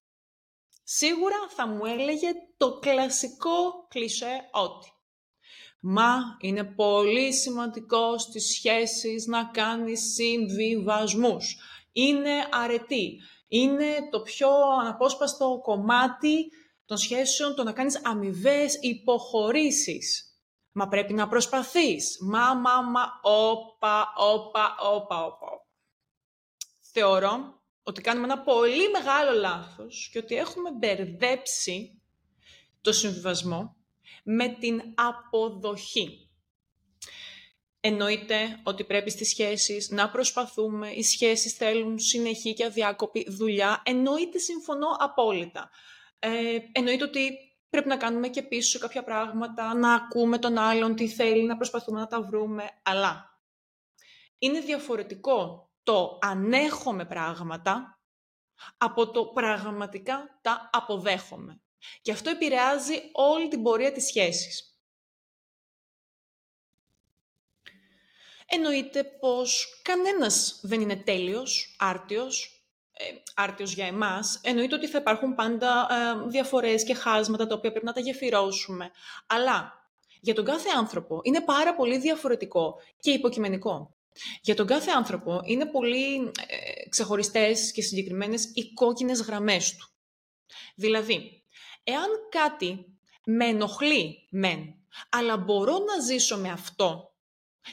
Σίγουρα 0.82 1.36
θα 1.48 1.66
μου 1.66 1.84
έλεγε 1.84 2.28
το 2.56 2.78
κλασικό 2.78 3.86
κλισέ 3.88 4.48
ότι 4.50 4.92
Μα 5.80 6.36
είναι 6.40 6.64
πολύ 6.64 7.34
σημαντικό 7.34 8.18
στις 8.18 8.52
σχέσεις 8.54 9.26
να 9.26 9.44
κάνεις 9.44 10.12
συμβιβασμούς. 10.14 11.56
Είναι 12.00 12.48
αρετή 12.50 13.20
είναι 13.48 14.08
το 14.10 14.20
πιο 14.20 14.48
αναπόσπαστο 14.80 15.60
κομμάτι 15.62 16.48
των 16.84 16.96
σχέσεων 16.96 17.54
το 17.54 17.62
να 17.62 17.72
κάνεις 17.72 18.00
αμοιβές 18.04 18.78
υποχωρήσεις. 18.80 20.22
Μα 20.72 20.88
πρέπει 20.88 21.12
να 21.12 21.28
προσπαθείς. 21.28 22.18
Μα, 22.20 22.54
μα, 22.54 22.80
μα, 22.80 23.02
όπα, 23.22 24.12
όπα, 24.16 24.76
όπα, 24.80 25.24
όπα. 25.24 25.46
Θεωρώ 26.92 27.62
ότι 27.82 28.00
κάνουμε 28.00 28.24
ένα 28.32 28.42
πολύ 28.42 28.90
μεγάλο 28.90 29.38
λάθος 29.38 30.08
και 30.12 30.18
ότι 30.18 30.34
έχουμε 30.34 30.70
μπερδέψει 30.70 32.02
το 32.80 32.92
συμβιβασμό 32.92 33.76
με 34.24 34.48
την 34.48 34.82
αποδοχή. 34.94 36.27
Εννοείται 37.88 38.60
ότι 38.62 38.84
πρέπει 38.84 39.10
στις 39.10 39.28
σχέσεις 39.28 39.90
να 39.90 40.10
προσπαθούμε, 40.10 40.90
οι 40.90 41.02
σχέσεις 41.02 41.52
θέλουν 41.52 41.98
συνεχή 41.98 42.54
και 42.54 42.64
αδιάκοπη 42.64 43.26
δουλειά. 43.28 43.82
Εννοείται 43.84 44.38
συμφωνώ 44.38 44.86
απόλυτα. 44.98 45.70
Ε, 46.18 46.58
εννοείται 46.72 47.04
ότι 47.04 47.38
πρέπει 47.70 47.88
να 47.88 47.96
κάνουμε 47.96 48.28
και 48.28 48.42
πίσω 48.42 48.78
κάποια 48.78 49.04
πράγματα, 49.04 49.74
να 49.74 49.94
ακούμε 49.94 50.38
τον 50.38 50.58
άλλον 50.58 50.94
τι 50.94 51.08
θέλει, 51.08 51.42
να 51.42 51.56
προσπαθούμε 51.56 52.00
να 52.00 52.06
τα 52.06 52.22
βρούμε, 52.22 52.64
αλλά 52.82 53.40
είναι 54.38 54.60
διαφορετικό 54.60 55.70
το 55.82 56.18
ανέχομαι 56.20 57.04
πράγματα 57.04 58.00
από 58.76 59.10
το 59.10 59.26
πραγματικά 59.26 60.38
τα 60.42 60.70
αποδέχομαι. 60.72 61.62
Και 62.00 62.12
αυτό 62.12 62.30
επηρεάζει 62.30 62.94
όλη 63.12 63.48
την 63.48 63.62
πορεία 63.62 63.92
της 63.92 64.06
σχέσης. 64.06 64.77
Εννοείται 68.48 69.04
πως 69.04 69.80
κανένας 69.82 70.60
δεν 70.62 70.80
είναι 70.80 70.96
τέλειος, 70.96 71.76
άρτιος, 71.78 72.62
ε, 72.92 73.04
άρτιος 73.34 73.72
για 73.72 73.86
εμάς. 73.86 74.40
Εννοείται 74.42 74.74
ότι 74.74 74.86
θα 74.86 74.98
υπάρχουν 74.98 75.34
πάντα 75.34 75.86
ε, 75.90 76.28
διαφορές 76.28 76.84
και 76.84 76.94
χάσματα 76.94 77.46
τα 77.46 77.54
οποία 77.54 77.70
πρέπει 77.70 77.86
να 77.86 77.92
τα 77.92 78.00
γεφυρώσουμε. 78.00 78.90
Αλλά 79.26 79.72
για 80.20 80.34
τον 80.34 80.44
κάθε 80.44 80.68
άνθρωπο 80.76 81.20
είναι 81.22 81.40
πάρα 81.40 81.74
πολύ 81.74 81.98
διαφορετικό 81.98 82.80
και 83.00 83.10
υποκειμενικό. 83.10 83.96
Για 84.40 84.54
τον 84.54 84.66
κάθε 84.66 84.90
άνθρωπο 84.90 85.40
είναι 85.44 85.66
πολύ 85.66 86.14
ε, 86.46 86.88
ξεχωριστές 86.88 87.72
και 87.72 87.82
συγκεκριμένες 87.82 88.50
οι 88.54 88.72
κόκκινες 88.72 89.20
γραμμές 89.20 89.76
του. 89.76 89.88
Δηλαδή, 90.74 91.44
εάν 91.84 92.08
κάτι 92.28 92.98
με 93.24 93.46
ενοχλεί 93.46 94.26
μεν, 94.30 94.74
αλλά 95.08 95.36
μπορώ 95.36 95.72
να 95.78 96.00
ζήσω 96.00 96.36
με 96.38 96.50
αυτό 96.50 97.07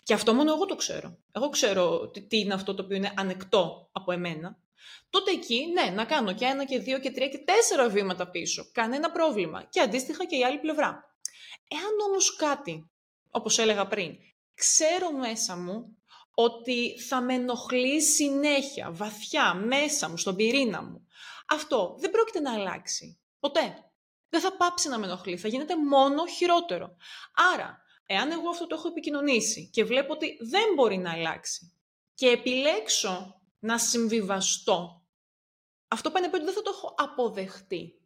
και 0.03 0.13
αυτό 0.13 0.33
μόνο 0.33 0.53
εγώ 0.53 0.65
το 0.65 0.75
ξέρω. 0.75 1.17
Εγώ 1.31 1.49
ξέρω 1.49 2.11
τι 2.27 2.39
είναι 2.39 2.53
αυτό 2.53 2.73
το 2.73 2.83
οποίο 2.83 2.95
είναι 2.95 3.13
ανεκτό 3.15 3.89
από 3.91 4.11
εμένα. 4.11 4.57
Τότε 5.09 5.31
εκεί, 5.31 5.65
ναι, 5.65 5.91
να 5.91 6.05
κάνω 6.05 6.33
και 6.33 6.45
ένα 6.45 6.65
και 6.65 6.79
δύο 6.79 6.99
και 6.99 7.11
τρία 7.11 7.27
και 7.27 7.37
τέσσερα 7.37 7.89
βήματα 7.89 8.29
πίσω. 8.29 8.69
Κανένα 8.71 9.11
πρόβλημα. 9.11 9.63
Και 9.69 9.79
αντίστοιχα 9.79 10.25
και 10.25 10.37
η 10.37 10.43
άλλη 10.43 10.57
πλευρά. 10.57 11.15
Εάν 11.67 12.09
όμως 12.09 12.35
κάτι, 12.35 12.89
όπως 13.29 13.57
έλεγα 13.57 13.87
πριν, 13.87 14.15
ξέρω 14.55 15.11
μέσα 15.11 15.57
μου 15.57 15.97
ότι 16.33 16.99
θα 16.99 17.21
με 17.21 17.33
ενοχλεί 17.33 18.01
συνέχεια, 18.01 18.91
βαθιά, 18.91 19.53
μέσα 19.53 20.09
μου, 20.09 20.17
στον 20.17 20.35
πυρήνα 20.35 20.81
μου. 20.81 21.07
Αυτό 21.47 21.95
δεν 21.99 22.11
πρόκειται 22.11 22.39
να 22.39 22.53
αλλάξει. 22.53 23.19
Ποτέ. 23.39 23.79
Δεν 24.29 24.41
θα 24.41 24.57
πάψει 24.57 24.89
να 24.89 24.97
με 24.97 25.05
ενοχλεί. 25.05 25.37
Θα 25.37 25.47
γίνεται 25.47 25.77
μόνο 25.77 26.25
χειρότερο. 26.25 26.95
Άρα, 27.53 27.84
Εάν 28.05 28.31
εγώ 28.31 28.49
αυτό 28.49 28.67
το 28.67 28.75
έχω 28.75 28.87
επικοινωνήσει 28.87 29.69
και 29.69 29.83
βλέπω 29.83 30.13
ότι 30.13 30.37
δεν 30.39 30.63
μπορεί 30.75 30.97
να 30.97 31.11
αλλάξει 31.11 31.73
και 32.13 32.27
επιλέξω 32.27 33.41
να 33.59 33.77
συμβιβαστώ, 33.77 35.05
αυτό 35.87 36.11
πάνε 36.11 36.29
ότι 36.33 36.43
δεν 36.43 36.53
θα 36.53 36.61
το 36.61 36.71
έχω 36.73 36.95
αποδεχτεί. 36.97 37.99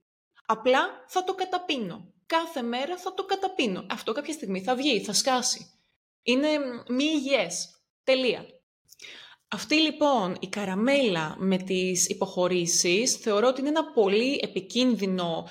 Απλά 0.46 1.06
θα 1.08 1.24
το 1.24 1.36
καταπίνω. 1.36 2.14
Κάθε 2.26 2.62
μέρα 2.62 2.98
θα 2.98 3.14
το 3.14 3.26
καταπίνω. 3.26 3.86
Αυτό 3.90 4.12
κάποια 4.12 4.34
στιγμή 4.34 4.62
θα 4.62 4.76
βγει, 4.76 5.02
θα 5.04 5.14
σκάσει. 5.14 5.80
Είναι 6.22 6.48
μη 6.88 7.04
υγιές. 7.04 7.84
Τελεία. 8.04 8.46
Αυτή 9.48 9.76
λοιπόν 9.76 10.38
η 10.40 10.48
καραμέλα 10.48 11.36
με 11.38 11.58
τις 11.58 12.08
υποχωρήσεις 12.10 13.16
θεωρώ 13.16 13.48
ότι 13.48 13.60
είναι 13.60 13.70
ένα 13.70 13.92
πολύ 13.92 14.40
επικίνδυνο 14.44 15.48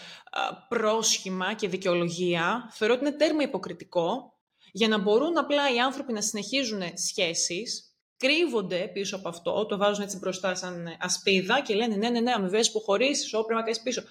πρόσχημα 0.68 1.54
και 1.54 1.68
δικαιολογία. 1.68 2.70
Θεωρώ 2.72 2.94
ότι 2.94 3.04
είναι 3.04 3.16
τέρμα 3.16 3.42
υποκριτικό 3.42 4.37
για 4.72 4.88
να 4.88 4.98
μπορούν 4.98 5.38
απλά 5.38 5.74
οι 5.74 5.78
άνθρωποι 5.78 6.12
να 6.12 6.20
συνεχίζουν 6.20 6.82
σχέσεις, 6.94 7.96
κρύβονται 8.16 8.90
πίσω 8.92 9.16
από 9.16 9.28
αυτό, 9.28 9.66
το 9.66 9.76
βάζουν 9.76 10.04
έτσι 10.04 10.18
μπροστά 10.18 10.54
σαν 10.54 10.96
ασπίδα 11.00 11.60
και 11.60 11.74
λένε 11.74 11.96
ναι, 11.96 12.10
ναι, 12.10 12.20
ναι, 12.20 12.32
αμοιβές 12.32 12.70
που 12.72 12.80
χωρίσεις, 12.80 13.34
ό, 13.34 13.44
πρέπει 13.44 13.54
να 13.54 13.62
κάνεις 13.62 13.82
πίσω. 13.82 14.02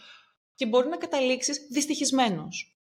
και 0.55 0.65
μπορεί 0.65 0.87
να 0.87 0.97
καταλήξεις 0.97 1.67
δυστυχισμένος 1.71 2.77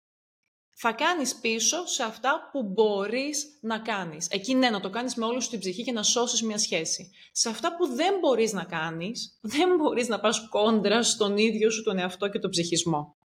θα 0.75 0.91
κάνεις 0.91 1.35
πίσω 1.35 1.85
σε 1.85 2.03
αυτά 2.03 2.49
που 2.51 2.63
μπορείς 2.63 3.57
να 3.61 3.79
κάνεις. 3.79 4.27
Εκεί 4.29 4.53
ναι, 4.55 4.69
να 4.69 4.79
το 4.79 4.89
κάνεις 4.89 5.15
με 5.15 5.25
όλη 5.25 5.41
σου 5.41 5.49
την 5.49 5.59
ψυχή 5.59 5.83
και 5.83 5.91
να 5.91 6.03
σώσεις 6.03 6.41
μια 6.41 6.57
σχέση. 6.57 7.11
Σε 7.31 7.49
αυτά 7.49 7.75
που 7.75 7.87
δεν 7.87 8.19
μπορείς 8.19 8.53
να 8.53 8.63
κάνεις, 8.63 9.39
δεν 9.41 9.75
μπορείς 9.75 10.07
να 10.07 10.19
πας 10.19 10.47
κόντρα 10.49 11.03
στον 11.03 11.37
ίδιο 11.37 11.69
σου 11.69 11.83
τον 11.83 11.97
εαυτό 11.97 12.29
και 12.29 12.39
τον 12.39 12.49
ψυχισμό. 12.49 13.15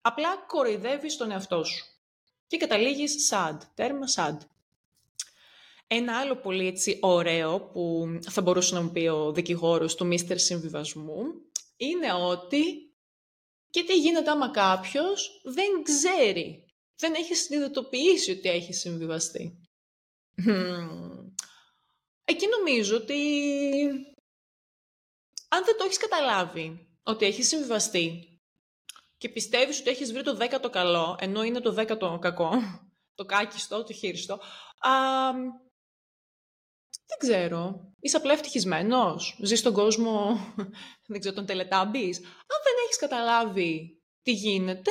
Απλά 0.00 0.28
κοροϊδεύεις 0.46 1.16
τον 1.16 1.30
εαυτό 1.30 1.64
σου. 1.64 1.84
Και 2.46 2.56
καταλήγεις 2.56 3.30
sad, 3.32 3.58
τέρμα 3.74 4.06
sad. 4.16 4.36
Ένα 5.86 6.18
άλλο 6.18 6.36
πολύ 6.36 6.66
έτσι 6.66 6.98
ωραίο 7.02 7.60
που 7.60 8.06
θα 8.30 8.42
μπορούσε 8.42 8.74
να 8.74 8.82
μου 8.82 8.90
πει 8.90 9.06
ο 9.06 9.32
δικηγόρος 9.32 9.94
του 9.94 10.06
Μίστερ 10.06 10.38
Συμβιβασμού 10.38 11.24
είναι 11.76 12.12
ότι 12.12 12.90
και 13.70 13.82
τι 13.82 13.94
γίνεται 13.98 14.30
άμα 14.30 14.50
κάποιος 14.50 15.40
δεν 15.44 15.82
ξέρει 15.82 16.64
δεν 16.96 17.14
έχει 17.14 17.34
συνειδητοποιήσει 17.34 18.30
ότι 18.30 18.48
έχει 18.48 18.72
συμβιβαστεί. 18.72 19.60
Εκεί 22.24 22.46
νομίζω 22.58 22.96
ότι 22.96 23.14
αν 25.48 25.64
δεν 25.64 25.76
το 25.76 25.84
έχεις 25.84 25.96
καταλάβει 25.98 26.88
ότι 27.02 27.24
έχει 27.24 27.42
συμβιβαστεί 27.42 28.35
και 29.26 29.32
πιστεύεις 29.32 29.80
ότι 29.80 29.90
έχεις 29.90 30.12
βρει 30.12 30.22
το 30.22 30.34
δέκατο 30.34 30.70
καλό, 30.70 31.16
ενώ 31.20 31.42
είναι 31.42 31.60
το 31.60 31.72
δέκατο 31.72 32.18
κακό, 32.20 32.50
το 33.14 33.24
κάκιστο, 33.24 33.84
το 33.84 33.92
χείριστο, 33.92 34.34
α, 34.78 35.32
δεν 37.06 37.18
ξέρω. 37.18 37.92
Είσαι 38.00 38.16
απλά 38.16 38.32
ευτυχισμένος; 38.32 39.38
Ζεις 39.42 39.58
στον 39.58 39.72
κόσμο, 39.72 40.38
δεν 41.06 41.20
ξέρω, 41.20 41.34
τον 41.34 41.46
τελετάμπης. 41.46 42.16
Αν 42.18 42.58
δεν 42.64 42.74
έχεις 42.84 42.96
καταλάβει 42.98 44.02
τι 44.22 44.32
γίνεται, 44.32 44.90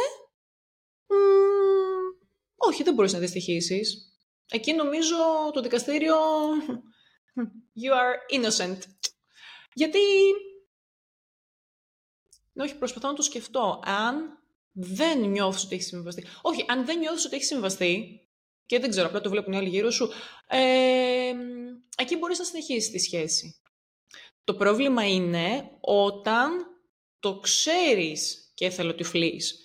όχι, 2.55 2.83
δεν 2.83 2.93
μπορείς 2.93 3.13
να 3.13 3.19
δυστυχήσεις. 3.19 4.15
Εκεί 4.51 4.73
νομίζω 4.73 5.15
το 5.53 5.61
δικαστήριο... 5.61 6.15
You 7.83 7.91
are 7.91 8.39
innocent. 8.39 8.77
Γιατί... 9.73 9.99
Ναι, 12.55 12.63
όχι, 12.63 12.75
προσπαθώ 12.75 13.07
να 13.07 13.13
το 13.13 13.21
σκεφτώ. 13.21 13.79
Αν 13.85 14.39
δεν 14.71 15.29
νιώθεις 15.29 15.63
ότι 15.63 15.75
έχεις 15.75 15.87
συμβαστεί. 15.87 16.25
Όχι, 16.41 16.65
αν 16.67 16.85
δεν 16.85 16.99
νιώθεις 16.99 17.25
ότι 17.25 17.35
έχεις 17.35 17.47
συμβαστεί, 17.47 18.19
και 18.65 18.79
δεν 18.79 18.89
ξέρω, 18.89 19.07
απλά 19.07 19.21
το 19.21 19.29
βλέπουν 19.29 19.53
οι 19.53 19.57
άλλοι 19.57 19.69
γύρω 19.69 19.91
σου, 19.91 20.09
ε, 20.47 21.33
εκεί 21.97 22.17
μπορείς 22.17 22.39
να 22.39 22.45
συνεχίσεις 22.45 22.91
τη 22.91 22.99
σχέση. 22.99 23.61
Το 24.43 24.53
πρόβλημα 24.55 25.07
είναι 25.07 25.69
όταν 25.81 26.51
το 27.19 27.39
ξέρεις 27.39 28.51
και 28.53 28.65
εθελοτυφλείς 28.65 29.59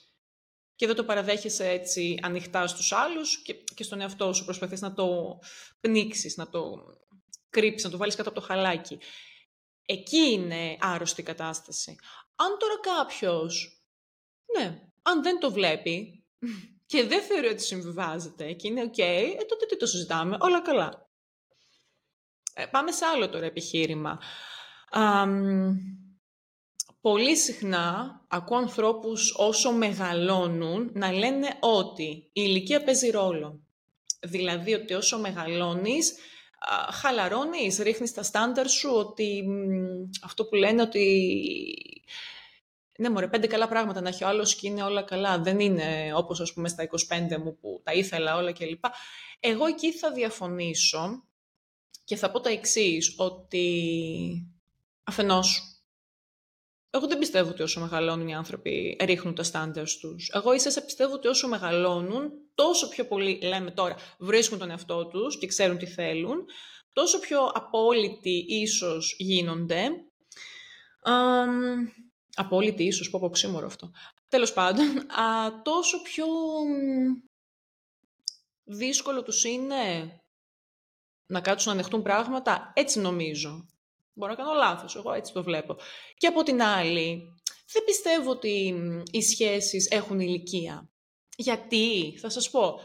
και 0.75 0.87
δεν 0.87 0.97
το 0.97 1.05
παραδέχεσαι 1.05 1.69
έτσι 1.69 2.19
ανοιχτά 2.23 2.67
στους 2.67 2.93
άλλους 2.93 3.43
και, 3.43 3.55
και 3.75 3.83
στον 3.83 4.01
εαυτό 4.01 4.33
σου 4.33 4.45
προσπαθείς 4.45 4.81
να 4.81 4.93
το 4.93 5.39
πνίξεις, 5.81 6.37
να 6.37 6.49
το 6.49 6.77
κρύψεις, 7.51 7.85
να 7.85 7.91
το 7.91 7.97
βάλεις 7.97 8.15
κάτω 8.15 8.29
από 8.29 8.41
το 8.41 8.47
χαλάκι. 8.47 8.99
Εκεί 9.87 10.31
είναι 10.31 10.77
άρρωστη 10.81 11.21
η 11.21 11.25
κατάσταση. 11.25 11.97
Αν 12.43 12.59
τώρα 12.59 12.81
κάποιος, 12.81 13.83
ναι, 14.59 14.83
αν 15.03 15.23
δεν 15.23 15.39
το 15.41 15.53
βλέπει 15.53 16.25
και 16.91 17.07
δεν 17.07 17.23
θεωρεί 17.23 17.47
ότι 17.47 17.63
συμβιβάζεται 17.63 18.53
και 18.53 18.69
είναι 18.69 18.83
okay, 18.83 19.35
ε, 19.39 19.45
τότε 19.49 19.67
τι 19.67 19.77
το 19.77 19.87
συζητάμε, 19.87 20.37
όλα 20.41 20.63
καλά. 20.63 21.09
Ε, 22.55 22.67
πάμε 22.67 22.93
σε 22.93 23.05
άλλο 23.05 23.29
τώρα 23.29 23.45
επιχείρημα 23.47 24.19
πολύ 27.01 27.37
συχνά 27.37 28.21
ακούω 28.29 28.57
ανθρώπους 28.59 29.35
όσο 29.37 29.73
μεγαλώνουν 29.73 30.91
να 30.95 31.13
λένε 31.13 31.57
ότι 31.61 32.05
η 32.05 32.31
ηλικία 32.33 32.85
παίζει 32.85 33.11
ρόλο. 33.11 33.61
Δηλαδή 34.21 34.75
ότι 34.75 34.95
όσο 34.95 35.19
μεγαλώνεις, 35.19 36.15
χαλαρώνεις, 36.93 37.79
ρίχνεις 37.79 38.13
τα 38.15 38.23
στάνταρ 38.23 38.69
σου, 38.69 38.91
ότι 38.95 39.45
αυτό 40.25 40.45
που 40.45 40.55
λένε 40.55 40.83
ότι 40.83 41.25
ναι, 43.01 43.11
μωρέ, 43.11 43.29
πέντε 43.29 43.47
καλά 43.47 43.69
πράγματα 43.69 44.01
να 44.01 44.09
έχει 44.09 44.25
ο 44.25 44.29
άλλος 44.29 44.55
και 44.55 44.69
είναι 44.69 44.83
όλα 44.83 45.03
καλά. 45.03 45.39
Δεν 45.39 45.61
είναι 45.61 46.13
όπως, 46.15 46.41
ας 46.41 46.53
πούμε, 46.53 46.69
στα 46.69 46.85
25 46.85 47.37
μου 47.39 47.59
που 47.59 47.81
τα 47.85 47.93
ήθελα 47.93 48.37
όλα 48.37 48.53
κλπ. 48.53 48.85
Εγώ 49.41 49.67
εκεί 49.67 49.93
θα 49.93 50.13
διαφωνήσω 50.13 51.25
και 52.05 52.17
θα 52.17 52.31
πω 52.31 52.41
τα 52.41 52.51
εξής 52.51 53.15
ότι 53.17 53.67
αφενός 55.05 55.71
εγώ 56.91 57.07
δεν 57.07 57.19
πιστεύω 57.19 57.51
ότι 57.51 57.63
όσο 57.63 57.81
μεγαλώνουν 57.81 58.29
οι 58.29 58.35
άνθρωποι 58.35 58.97
ρίχνουν 59.01 59.35
τα 59.35 59.43
στάνταρ 59.43 59.85
τους. 60.01 60.31
Εγώ 60.35 60.53
ίσα 60.53 60.85
πιστεύω 60.85 61.15
ότι 61.15 61.29
όσο 61.29 61.49
μεγαλώνουν, 61.49 62.31
τόσο 62.55 62.89
πιο 62.89 63.07
πολύ, 63.07 63.39
λέμε 63.43 63.71
τώρα, 63.71 63.97
βρίσκουν 64.19 64.59
τον 64.59 64.71
εαυτό 64.71 65.07
τους 65.07 65.39
και 65.39 65.47
ξέρουν 65.47 65.79
τι 65.79 65.87
θέλουν, 65.87 66.45
τόσο 66.93 67.19
πιο 67.19 67.51
απόλυτοι 67.55 68.45
ίσως 68.49 69.15
γίνονται. 69.19 69.89
Um, 71.05 72.10
απόλυτοι 72.41 72.85
ίσως, 72.85 73.11
πω 73.11 73.19
πω 73.19 73.31
ξύμορο 73.31 73.67
αυτό. 73.67 73.91
Τέλος 74.29 74.53
πάντων, 74.53 74.99
α, 74.99 75.63
τόσο 75.63 76.03
πιο 76.03 76.27
δύσκολο 78.65 79.23
τους 79.23 79.45
είναι 79.45 80.15
να 81.27 81.41
κάτσουν 81.41 81.73
να 81.73 81.79
ανεχτούν 81.79 82.03
πράγματα, 82.03 82.73
έτσι 82.75 83.01
νομίζω. 83.01 83.67
Μπορώ 84.13 84.33
να 84.33 84.39
κάνω 84.39 84.53
λάθος, 84.53 84.97
εγώ 84.97 85.13
έτσι 85.13 85.33
το 85.33 85.43
βλέπω. 85.43 85.77
Και 86.17 86.27
από 86.27 86.43
την 86.43 86.63
άλλη, 86.63 87.23
δεν 87.73 87.85
πιστεύω 87.85 88.31
ότι 88.31 88.75
οι 89.11 89.23
σχέσεις 89.23 89.91
έχουν 89.91 90.21
ηλικία. 90.21 90.91
Γιατί, 91.37 92.19
θα 92.21 92.29
σας 92.29 92.51
πω, 92.51 92.81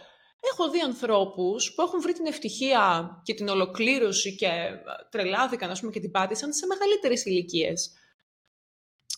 έχω 0.51 0.69
δει 0.69 0.79
ανθρώπους 0.79 1.73
που 1.73 1.81
έχουν 1.81 2.01
βρει 2.01 2.13
την 2.13 2.25
ευτυχία 2.25 3.09
και 3.23 3.33
την 3.33 3.47
ολοκλήρωση 3.47 4.35
και 4.35 4.45
ε, 4.45 4.79
τρελάθηκαν, 5.09 5.69
ας 5.69 5.79
πούμε, 5.79 5.91
και 5.91 5.99
την 5.99 6.11
πάτησαν 6.11 6.53
σε 6.53 6.65
μεγαλύτερες 6.65 7.25
ηλικίες. 7.25 7.93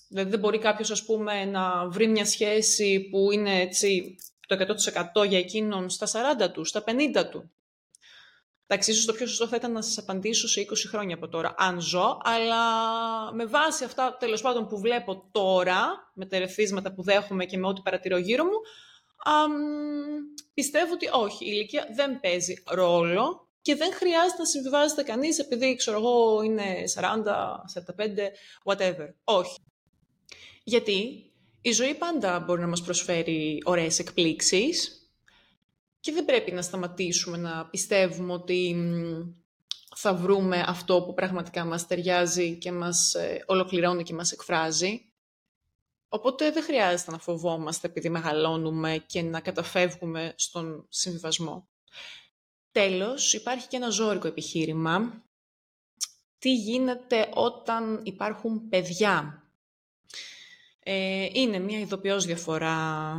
Δηλαδή 0.10 0.30
δεν 0.30 0.40
μπορεί 0.40 0.58
κάποιος, 0.58 0.92
ας 0.92 1.06
πούμε, 1.06 1.46
να 1.46 1.88
βρει 1.88 2.08
μια 2.08 2.26
σχέση 2.26 3.00
που 3.00 3.32
είναι 3.32 3.60
έτσι 3.60 4.16
το 4.48 4.56
100% 5.16 5.28
για 5.28 5.38
εκείνον 5.38 5.90
στα 5.90 6.08
40 6.42 6.52
του, 6.52 6.66
στα 6.66 6.84
50 6.84 7.30
του. 7.32 7.52
Εντάξει, 8.68 8.92
ίσως 8.92 9.06
το 9.06 9.14
πιο 9.14 9.28
σωστό 9.28 9.48
θα 9.48 9.56
ήταν 9.56 9.72
να 9.72 9.82
σας 9.82 9.98
απαντήσω 9.98 10.48
σε 10.48 10.62
20 10.62 10.66
χρόνια 10.88 11.16
από 11.16 11.28
τώρα, 11.28 11.54
αν 11.58 11.82
ζω, 11.82 12.18
αλλά 12.24 12.64
με 13.34 13.46
βάση 13.46 13.84
αυτά, 13.84 14.18
τέλος 14.20 14.42
πάντων, 14.42 14.68
που 14.68 14.80
βλέπω 14.80 15.30
τώρα, 15.32 16.12
με 16.14 16.26
τα 16.26 16.36
ερεθίσματα 16.36 16.94
που 16.94 17.04
δέχομαι 17.04 17.46
και 17.46 17.58
με 17.58 17.68
ό,τι 17.68 17.82
παρατηρώ 17.82 18.18
γύρω 18.18 18.44
μου, 18.44 18.60
πιστεύω 20.54 20.94
ότι 20.94 21.10
όχι, 21.12 21.46
η 21.46 21.50
ηλικία 21.54 21.88
δεν 21.96 22.20
παίζει 22.20 22.64
ρόλο 22.66 23.48
και 23.62 23.76
δεν 23.76 23.94
χρειάζεται 23.94 24.38
να 24.38 24.46
συμβιβάζεται 24.46 25.04
κανείς 25.04 25.40
επειδή, 25.40 25.76
ξέρω 25.76 25.98
εγώ, 25.98 26.42
είναι 26.42 26.84
40, 26.96 27.02
45, 27.74 28.32
whatever. 28.64 29.08
Όχι. 29.24 29.58
Γιατί 30.68 31.32
η 31.62 31.72
ζωή 31.72 31.96
πάντα 31.96 32.40
μπορεί 32.40 32.62
να 32.62 32.68
μας 32.68 32.82
προσφέρει 32.82 33.62
ωραίες 33.66 34.00
εκπλήξεις, 34.00 34.98
και 36.00 36.12
δεν 36.12 36.26
πρέπει 36.26 36.52
να 36.52 36.62
σταματήσουμε 36.62 37.38
να 37.38 37.66
πιστεύουμε 37.66 38.34
ότι 38.34 38.76
θα 39.96 40.14
βρούμε 40.14 40.64
αυτό 40.68 41.02
που 41.02 41.14
πραγματικά 41.14 41.66
μας 41.66 41.88
ταιριάζει 41.88 42.58
και 42.58 42.72
μας 42.72 43.14
ε, 43.14 43.44
ολοκληρώνει 43.46 44.04
και 44.04 44.14
μας 44.14 44.32
εκφράζει. 44.32 45.12
Οπότε 46.10 46.52
δεν 46.52 46.64
χρειάζεται 46.64 47.12
να 47.12 47.20
φοβόμαστε 47.20 47.88
επειδή 47.88 48.10
μεγαλώνουμε 48.10 49.04
και 49.06 49.22
να 49.22 49.40
καταφεύγουμε 49.40 50.34
στον 50.38 50.86
συμβιβασμό. 50.90 51.70
Τέλος, 52.72 53.34
υπάρχει 53.34 53.68
και 53.68 53.76
ένα 53.76 53.90
ζώρικο 53.90 54.28
επιχείρημα. 54.28 55.24
Τι 56.40 56.54
γίνεται 56.54 57.30
όταν 57.34 58.02
υπάρχουν 58.04 58.70
παιδιά; 58.70 59.47
Ε, 60.90 61.28
είναι 61.34 61.60
μια 61.60 61.80
ειδοποιώς 61.80 62.26
διαφορά 62.26 63.18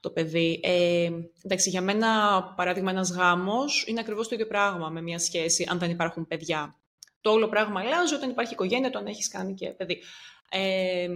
το 0.00 0.10
παιδί. 0.10 0.60
Ε, 0.62 1.10
εντάξει, 1.42 1.70
για 1.70 1.80
μένα, 1.80 2.42
παράδειγμα, 2.56 2.90
ένας 2.90 3.10
γάμος 3.10 3.84
είναι 3.86 4.00
ακριβώς 4.00 4.28
το 4.28 4.34
ίδιο 4.34 4.46
πράγμα 4.46 4.88
με 4.88 5.02
μια 5.02 5.18
σχέση, 5.18 5.66
αν 5.68 5.78
δεν 5.78 5.90
υπάρχουν 5.90 6.26
παιδιά. 6.26 6.80
Το 7.20 7.30
όλο 7.30 7.48
πράγμα 7.48 7.80
αλλάζει 7.80 8.14
όταν 8.14 8.30
υπάρχει 8.30 8.52
οικογένεια, 8.52 8.88
όταν 8.88 9.06
έχεις 9.06 9.28
κάνει 9.28 9.54
και 9.54 9.68
παιδί. 9.70 10.02
Ε, 10.50 11.08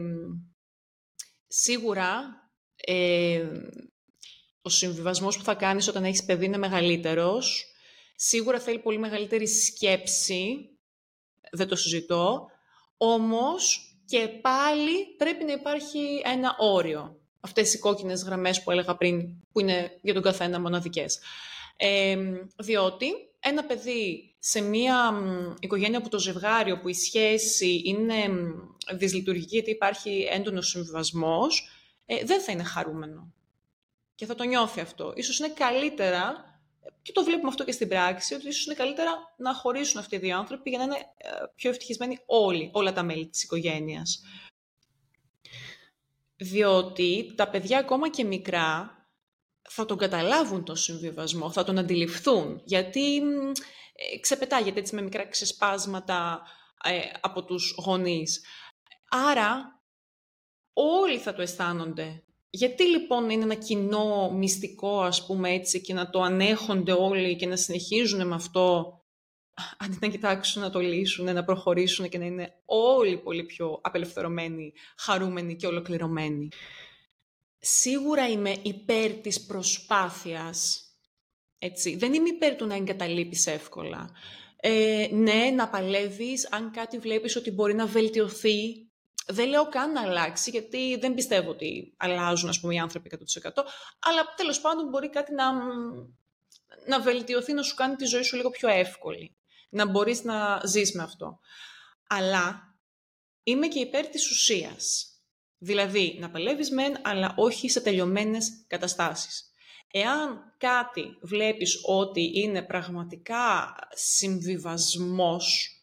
σίγουρα, 1.46 2.24
ε, 2.76 3.46
ο 4.62 4.68
συμβιβασμός 4.68 5.36
που 5.36 5.44
θα 5.44 5.54
κάνεις 5.54 5.88
όταν 5.88 6.04
έχεις 6.04 6.24
παιδί 6.24 6.44
είναι 6.44 6.58
μεγαλύτερος. 6.58 7.66
Σίγουρα 8.16 8.60
θέλει 8.60 8.78
πολύ 8.78 8.98
μεγαλύτερη 8.98 9.48
σκέψη, 9.48 10.70
δεν 11.50 11.68
το 11.68 11.76
συζητώ. 11.76 12.46
Όμως 12.96 13.91
και 14.04 14.28
πάλι 14.28 15.06
πρέπει 15.16 15.44
να 15.44 15.52
υπάρχει 15.52 16.22
ένα 16.24 16.56
όριο 16.58 17.16
αυτές 17.40 17.74
οι 17.74 17.78
κόκκινες 17.78 18.22
γραμμές 18.22 18.62
που 18.62 18.70
έλεγα 18.70 18.96
πριν, 18.96 19.20
που 19.52 19.60
είναι 19.60 19.98
για 20.02 20.14
τον 20.14 20.22
καθένα 20.22 20.60
μοναδικές. 20.60 21.18
Ε, 21.76 22.16
διότι 22.58 23.06
ένα 23.40 23.64
παιδί 23.64 24.34
σε 24.38 24.60
μια 24.60 25.12
οικογένεια 25.60 26.00
που 26.00 26.08
το 26.08 26.18
ζευγάρι, 26.18 26.72
όπου 26.72 26.88
η 26.88 26.94
σχέση 26.94 27.82
είναι 27.84 28.14
δυσλειτουργική 28.94 29.54
γιατί 29.54 29.70
υπάρχει 29.70 30.28
έντονος 30.30 30.68
συμβιβασμός, 30.68 31.68
ε, 32.06 32.24
δεν 32.24 32.40
θα 32.40 32.52
είναι 32.52 32.62
χαρούμενο. 32.62 33.32
Και 34.14 34.26
θα 34.26 34.34
το 34.34 34.44
νιώθει 34.44 34.80
αυτό. 34.80 35.12
Ίσως 35.16 35.38
είναι 35.38 35.48
καλύτερα, 35.48 36.51
και 37.02 37.12
το 37.12 37.24
βλέπουμε 37.24 37.48
αυτό 37.48 37.64
και 37.64 37.72
στην 37.72 37.88
πράξη, 37.88 38.34
ότι 38.34 38.48
ίσως 38.48 38.66
είναι 38.66 38.74
καλύτερα 38.74 39.34
να 39.36 39.54
χωρίσουν 39.54 40.00
αυτοί 40.00 40.16
οι 40.16 40.18
δύο 40.18 40.36
άνθρωποι 40.36 40.70
για 40.70 40.78
να 40.78 40.84
είναι 40.84 40.96
ε, 41.16 41.28
πιο 41.54 41.70
ευτυχισμένοι 41.70 42.18
όλοι, 42.26 42.70
όλα 42.72 42.92
τα 42.92 43.02
μέλη 43.02 43.28
της 43.28 43.42
οικογένειας. 43.42 44.22
Διότι 46.36 47.32
τα 47.36 47.48
παιδιά 47.48 47.78
ακόμα 47.78 48.10
και 48.10 48.24
μικρά 48.24 48.96
θα 49.68 49.84
τον 49.84 49.98
καταλάβουν 49.98 50.64
τον 50.64 50.76
συμβιβασμό, 50.76 51.50
θα 51.50 51.64
τον 51.64 51.78
αντιληφθούν, 51.78 52.60
γιατί 52.64 53.16
ε, 53.16 54.18
ξεπετάγεται 54.20 54.80
έτσι 54.80 54.94
με 54.94 55.02
μικρά 55.02 55.26
ξεσπάσματα 55.26 56.42
ε, 56.84 57.00
από 57.20 57.44
τους 57.44 57.74
γονείς. 57.84 58.44
Άρα 59.08 59.80
όλοι 60.72 61.18
θα 61.18 61.34
το 61.34 61.42
αισθάνονται. 61.42 62.24
Γιατί 62.54 62.84
λοιπόν 62.84 63.30
είναι 63.30 63.42
ένα 63.42 63.54
κοινό 63.54 64.30
μυστικό, 64.30 65.00
ας 65.00 65.26
πούμε 65.26 65.50
έτσι, 65.50 65.80
και 65.80 65.94
να 65.94 66.10
το 66.10 66.20
ανέχονται 66.20 66.92
όλοι 66.92 67.36
και 67.36 67.46
να 67.46 67.56
συνεχίζουν 67.56 68.26
με 68.26 68.34
αυτό, 68.34 68.96
αντί 69.78 69.98
να 70.00 70.08
κοιτάξουν, 70.08 70.62
να 70.62 70.70
το 70.70 70.80
λύσουν, 70.80 71.32
να 71.34 71.44
προχωρήσουν 71.44 72.08
και 72.08 72.18
να 72.18 72.24
είναι 72.24 72.62
όλοι 72.64 73.18
πολύ 73.18 73.44
πιο 73.44 73.80
απελευθερωμένοι, 73.82 74.72
χαρούμενοι 74.96 75.56
και 75.56 75.66
ολοκληρωμένοι. 75.66 76.48
Σίγουρα 77.58 78.28
είμαι 78.28 78.56
υπέρ 78.62 79.12
της 79.12 79.46
προσπάθειας, 79.46 80.82
έτσι. 81.58 81.96
Δεν 81.96 82.14
είμαι 82.14 82.28
υπέρ 82.28 82.56
του 82.56 82.66
να 82.66 82.74
εγκαταλείπεις 82.74 83.46
εύκολα. 83.46 84.10
Ε, 84.56 85.08
ναι, 85.12 85.50
να 85.54 85.68
παλεύεις, 85.68 86.48
αν 86.52 86.70
κάτι 86.70 86.98
βλέπεις 86.98 87.36
ότι 87.36 87.50
μπορεί 87.50 87.74
να 87.74 87.86
βελτιωθεί, 87.86 88.90
δεν 89.26 89.48
λέω 89.48 89.68
καν 89.68 89.92
να 89.92 90.00
αλλάξει, 90.00 90.50
γιατί 90.50 90.96
δεν 91.00 91.14
πιστεύω 91.14 91.50
ότι 91.50 91.94
αλλάζουν 91.96 92.48
ας 92.48 92.60
πούμε, 92.60 92.74
οι 92.74 92.78
άνθρωποι 92.78 93.10
100%, 93.10 93.64
αλλά 93.98 94.34
τέλος 94.36 94.60
πάντων 94.60 94.88
μπορεί 94.88 95.10
κάτι 95.10 95.34
να, 95.34 95.52
να 96.86 97.00
βελτιωθεί, 97.00 97.52
να 97.52 97.62
σου 97.62 97.74
κάνει 97.74 97.96
τη 97.96 98.04
ζωή 98.04 98.22
σου 98.22 98.36
λίγο 98.36 98.50
πιο 98.50 98.68
εύκολη. 98.68 99.36
Να 99.68 99.86
μπορείς 99.86 100.22
να 100.22 100.60
ζεις 100.64 100.94
με 100.94 101.02
αυτό. 101.02 101.38
Αλλά 102.08 102.74
είμαι 103.42 103.66
και 103.68 103.78
υπέρ 103.78 104.06
της 104.06 104.30
ουσίας. 104.30 105.06
Δηλαδή, 105.58 106.16
να 106.20 106.30
παλεύεις 106.30 106.70
μεν, 106.70 106.96
αλλά 107.02 107.34
όχι 107.36 107.68
σε 107.68 107.80
τελειωμένες 107.80 108.64
καταστάσεις. 108.66 109.52
Εάν 109.90 110.54
κάτι 110.58 111.18
βλέπεις 111.22 111.80
ότι 111.84 112.30
είναι 112.34 112.62
πραγματικά 112.62 113.74
συμβιβασμός 113.90 115.76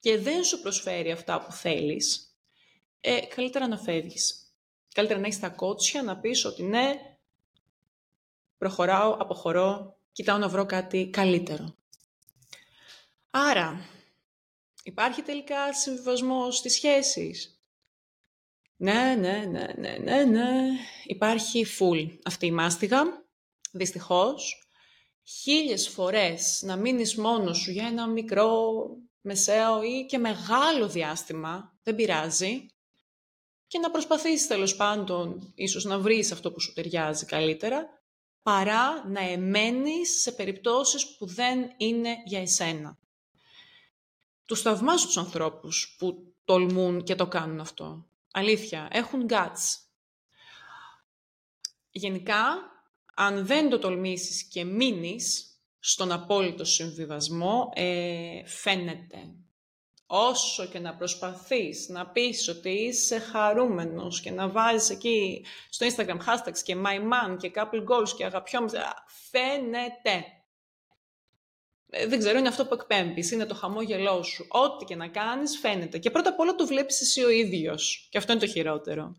και 0.00 0.18
δεν 0.18 0.44
σου 0.44 0.60
προσφέρει 0.60 1.10
αυτά 1.10 1.40
που 1.40 1.52
θέλεις, 1.52 2.29
ε, 3.00 3.20
καλύτερα 3.20 3.68
να 3.68 3.78
φεύγεις. 3.78 4.54
Καλύτερα 4.94 5.20
να 5.20 5.26
έχεις 5.26 5.40
τα 5.40 5.48
κότσια, 5.48 6.02
να 6.02 6.18
πεις 6.18 6.44
ότι 6.44 6.62
ναι, 6.62 6.92
προχωράω, 8.58 9.12
αποχωρώ, 9.18 9.98
κοιτάω 10.12 10.38
να 10.38 10.48
βρω 10.48 10.66
κάτι 10.66 11.10
καλύτερο. 11.12 11.74
Άρα, 13.30 13.80
υπάρχει 14.82 15.22
τελικά 15.22 15.74
συμβιβασμός 15.74 16.56
στις 16.56 16.74
σχέσεις; 16.74 17.60
Ναι, 18.76 19.14
ναι, 19.18 19.44
ναι, 19.48 19.66
ναι, 19.76 19.96
ναι, 19.98 20.24
ναι. 20.24 20.68
Υπάρχει 21.04 21.66
full 21.78 22.18
αυτή 22.24 22.46
η 22.46 22.50
μάστιγα, 22.50 23.02
δυστυχώς. 23.72 24.68
Χίλιες 25.22 25.88
φορές 25.88 26.62
να 26.64 26.76
μείνεις 26.76 27.16
μόνος 27.16 27.58
σου 27.58 27.70
για 27.70 27.86
ένα 27.86 28.06
μικρό, 28.06 28.62
μεσαίο 29.20 29.82
ή 29.82 30.06
και 30.06 30.18
μεγάλο 30.18 30.88
διάστημα, 30.88 31.78
δεν 31.82 31.94
πειράζει. 31.94 32.66
Και 33.70 33.78
να 33.78 33.90
προσπαθήσεις 33.90 34.46
τέλος 34.46 34.76
πάντων 34.76 35.52
ίσως 35.54 35.84
να 35.84 35.98
βρεις 35.98 36.32
αυτό 36.32 36.52
που 36.52 36.60
σου 36.60 36.72
ταιριάζει 36.72 37.24
καλύτερα, 37.24 37.88
παρά 38.42 39.08
να 39.08 39.20
εμένεις 39.20 40.20
σε 40.20 40.32
περιπτώσεις 40.32 41.16
που 41.16 41.26
δεν 41.26 41.74
είναι 41.76 42.16
για 42.24 42.40
εσένα. 42.40 42.98
Τους 44.44 44.62
θαυμάζω 44.62 45.06
τους 45.06 45.16
ανθρώπους 45.16 45.96
που 45.98 46.34
τολμούν 46.44 47.02
και 47.02 47.14
το 47.14 47.26
κάνουν 47.26 47.60
αυτό. 47.60 48.08
Αλήθεια, 48.30 48.88
έχουν 48.90 49.26
guts. 49.28 49.78
Γενικά, 51.90 52.44
αν 53.14 53.46
δεν 53.46 53.68
το 53.68 53.78
τολμήσεις 53.78 54.48
και 54.48 54.64
μείνεις 54.64 55.60
στον 55.78 56.12
απόλυτο 56.12 56.64
συμβιβασμό, 56.64 57.70
ε, 57.74 58.44
φαίνεται. 58.46 59.34
Όσο 60.12 60.66
και 60.66 60.78
να 60.78 60.94
προσπαθείς 60.94 61.88
να 61.88 62.06
πεις 62.06 62.48
ότι 62.48 62.70
είσαι 62.70 63.18
χαρούμενος 63.18 64.20
και 64.20 64.30
να 64.30 64.48
βάζεις 64.48 64.90
εκεί 64.90 65.44
στο 65.70 65.86
Instagram 65.86 66.16
hashtags 66.16 66.58
και 66.64 66.76
my 66.84 66.98
man 66.98 67.36
και 67.38 67.50
couple 67.54 67.84
goals 67.88 68.08
και 68.16 68.24
αγαπιόμαστε, 68.24 68.78
φαίνεται. 69.30 70.24
Ε, 71.90 72.06
δεν 72.06 72.18
ξέρω, 72.18 72.38
είναι 72.38 72.48
αυτό 72.48 72.66
που 72.66 72.74
εκπέμπεις, 72.74 73.30
είναι 73.30 73.46
το 73.46 73.54
χαμόγελό 73.54 74.22
σου. 74.22 74.46
Ό,τι 74.48 74.84
και 74.84 74.96
να 74.96 75.08
κάνεις 75.08 75.58
φαίνεται. 75.58 75.98
Και 75.98 76.10
πρώτα 76.10 76.28
απ' 76.28 76.40
όλα 76.40 76.54
το 76.54 76.66
βλέπεις 76.66 77.00
εσύ 77.00 77.24
ο 77.24 77.28
ίδιος. 77.28 78.08
Και 78.10 78.18
αυτό 78.18 78.32
είναι 78.32 78.40
το 78.40 78.46
χειρότερο. 78.46 79.16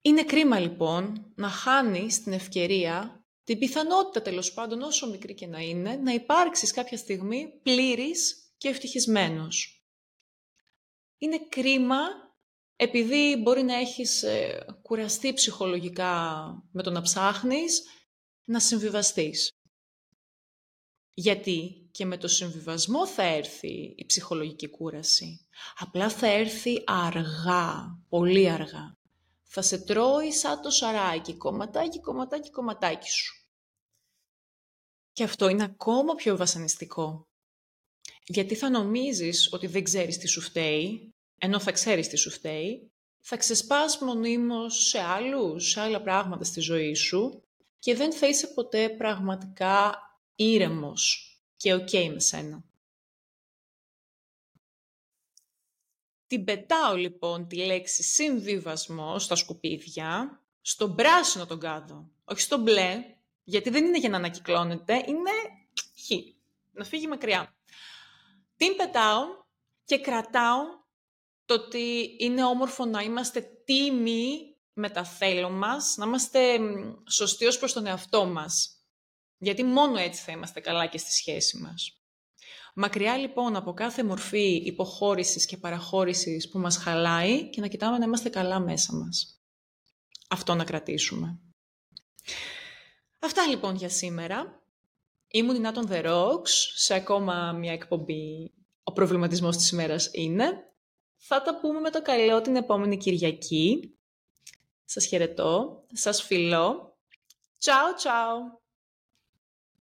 Είναι 0.00 0.24
κρίμα 0.24 0.58
λοιπόν 0.58 1.32
να 1.34 1.48
χάνεις 1.48 2.22
την 2.22 2.32
ευκαιρία, 2.32 3.24
την 3.44 3.58
πιθανότητα 3.58 4.22
τέλος 4.22 4.52
πάντων 4.52 4.82
όσο 4.82 5.10
μικρή 5.10 5.34
και 5.34 5.46
να 5.46 5.58
είναι, 5.58 5.96
να 5.96 6.12
υπάρξεις 6.12 6.72
κάποια 6.72 6.98
στιγμή 6.98 7.60
πλήρης 7.62 8.45
και 8.56 8.68
ευτυχισμένος. 8.68 9.84
Είναι 11.18 11.38
κρίμα 11.48 11.98
επειδή 12.76 13.36
μπορεί 13.42 13.62
να 13.62 13.74
έχεις 13.74 14.22
ε, 14.22 14.66
κουραστεί 14.82 15.32
ψυχολογικά 15.32 16.46
με 16.72 16.82
το 16.82 16.90
να 16.90 17.00
ψάχνεις, 17.00 17.82
να 18.44 18.60
συμβιβαστείς. 18.60 19.50
Γιατί 21.14 21.88
και 21.90 22.04
με 22.04 22.16
το 22.16 22.28
συμβιβασμό 22.28 23.06
θα 23.06 23.22
έρθει 23.22 23.94
η 23.96 24.04
ψυχολογική 24.06 24.68
κούραση. 24.68 25.46
Απλά 25.76 26.10
θα 26.10 26.26
έρθει 26.26 26.82
αργά, 26.86 27.98
πολύ 28.08 28.50
αργά. 28.50 28.98
Θα 29.42 29.62
σε 29.62 29.78
τρώει 29.78 30.32
σαν 30.32 30.60
το 30.60 30.70
σαράκι, 30.70 31.36
κομματάκι, 31.36 32.00
κομματάκι, 32.00 32.50
κομματάκι 32.50 33.10
σου. 33.10 33.34
Και 35.12 35.22
αυτό 35.22 35.48
είναι 35.48 35.64
ακόμα 35.64 36.14
πιο 36.14 36.36
βασανιστικό. 36.36 37.25
Γιατί 38.26 38.54
θα 38.54 38.70
νομίζεις 38.70 39.52
ότι 39.52 39.66
δεν 39.66 39.82
ξέρεις 39.82 40.18
τι 40.18 40.26
σου 40.26 40.40
φταίει, 40.40 41.14
ενώ 41.38 41.60
θα 41.60 41.72
ξέρεις 41.72 42.08
τι 42.08 42.16
σου 42.16 42.30
φταίει, 42.30 42.90
θα 43.20 43.36
ξεσπάς 43.36 43.98
μονίμως 43.98 44.88
σε 44.88 45.00
άλλους, 45.00 45.70
σε 45.70 45.80
άλλα 45.80 46.02
πράγματα 46.02 46.44
στη 46.44 46.60
ζωή 46.60 46.94
σου 46.94 47.42
και 47.78 47.94
δεν 47.94 48.12
θα 48.12 48.28
είσαι 48.28 48.46
ποτέ 48.46 48.88
πραγματικά 48.88 49.94
ήρεμος 50.34 51.30
και 51.56 51.74
okay 51.74 52.08
με 52.12 52.20
σένα. 52.20 52.64
Την 56.26 56.44
πετάω 56.44 56.96
λοιπόν 56.96 57.48
τη 57.48 57.56
λέξη 57.56 58.02
συμβιβασμό 58.02 59.18
στα 59.18 59.34
σκουπίδια, 59.34 60.42
στον 60.60 60.94
πράσινο 60.94 61.46
τον 61.46 61.60
κάδο, 61.60 62.10
όχι 62.24 62.40
στο 62.40 62.58
μπλε, 62.58 63.16
γιατί 63.44 63.70
δεν 63.70 63.84
είναι 63.84 63.98
για 63.98 64.08
να 64.08 64.16
ανακυκλώνεται, 64.16 64.94
είναι, 64.94 66.10
να 66.72 66.84
φύγει 66.84 67.06
μακριά. 67.06 67.55
Την 68.56 68.76
πετάω 68.76 69.24
και 69.84 69.98
κρατάω 69.98 70.62
το 71.44 71.54
ότι 71.54 72.16
είναι 72.18 72.44
όμορφο 72.44 72.84
να 72.84 73.00
είμαστε 73.00 73.40
τίμοι 73.64 74.56
με 74.72 74.90
τα 74.90 75.04
θέλω 75.04 75.50
μας, 75.50 75.96
να 75.96 76.06
είμαστε 76.06 76.58
σωστοί 77.10 77.46
ως 77.46 77.58
προς 77.58 77.72
τον 77.72 77.86
εαυτό 77.86 78.24
μας. 78.24 78.70
Γιατί 79.38 79.64
μόνο 79.64 79.98
έτσι 79.98 80.22
θα 80.22 80.32
είμαστε 80.32 80.60
καλά 80.60 80.86
και 80.86 80.98
στη 80.98 81.12
σχέση 81.12 81.58
μας. 81.58 82.00
Μακριά 82.74 83.16
λοιπόν 83.16 83.56
από 83.56 83.72
κάθε 83.72 84.04
μορφή 84.04 84.62
υποχώρησης 84.64 85.46
και 85.46 85.56
παραχώρησης 85.56 86.48
που 86.48 86.58
μας 86.58 86.76
χαλάει 86.76 87.50
και 87.50 87.60
να 87.60 87.66
κοιτάμε 87.66 87.98
να 87.98 88.04
είμαστε 88.04 88.28
καλά 88.28 88.58
μέσα 88.58 88.94
μας. 88.94 89.40
Αυτό 90.28 90.54
να 90.54 90.64
κρατήσουμε. 90.64 91.40
Αυτά 93.18 93.46
λοιπόν 93.46 93.74
για 93.74 93.88
σήμερα. 93.88 94.65
Ήμουν 95.36 95.56
η 95.56 95.58
Νάτον 95.58 95.88
The 95.90 96.04
Rocks, 96.04 96.48
σε 96.74 96.94
ακόμα 96.94 97.52
μια 97.52 97.72
εκπομπή 97.72 98.54
«Ο 98.82 98.92
προβληματισμός 98.92 99.56
της 99.56 99.70
ημέρας 99.70 100.08
είναι». 100.12 100.52
Θα 101.16 101.42
τα 101.42 101.58
πούμε 101.60 101.80
με 101.80 101.90
το 101.90 102.02
καλό 102.02 102.40
την 102.40 102.56
επόμενη 102.56 102.96
Κυριακή. 102.96 103.98
Σας 104.84 105.06
χαιρετώ, 105.06 105.84
σας 105.92 106.22
φιλώ. 106.22 106.98
Ciao, 107.64 108.04
ciao! 108.04 108.65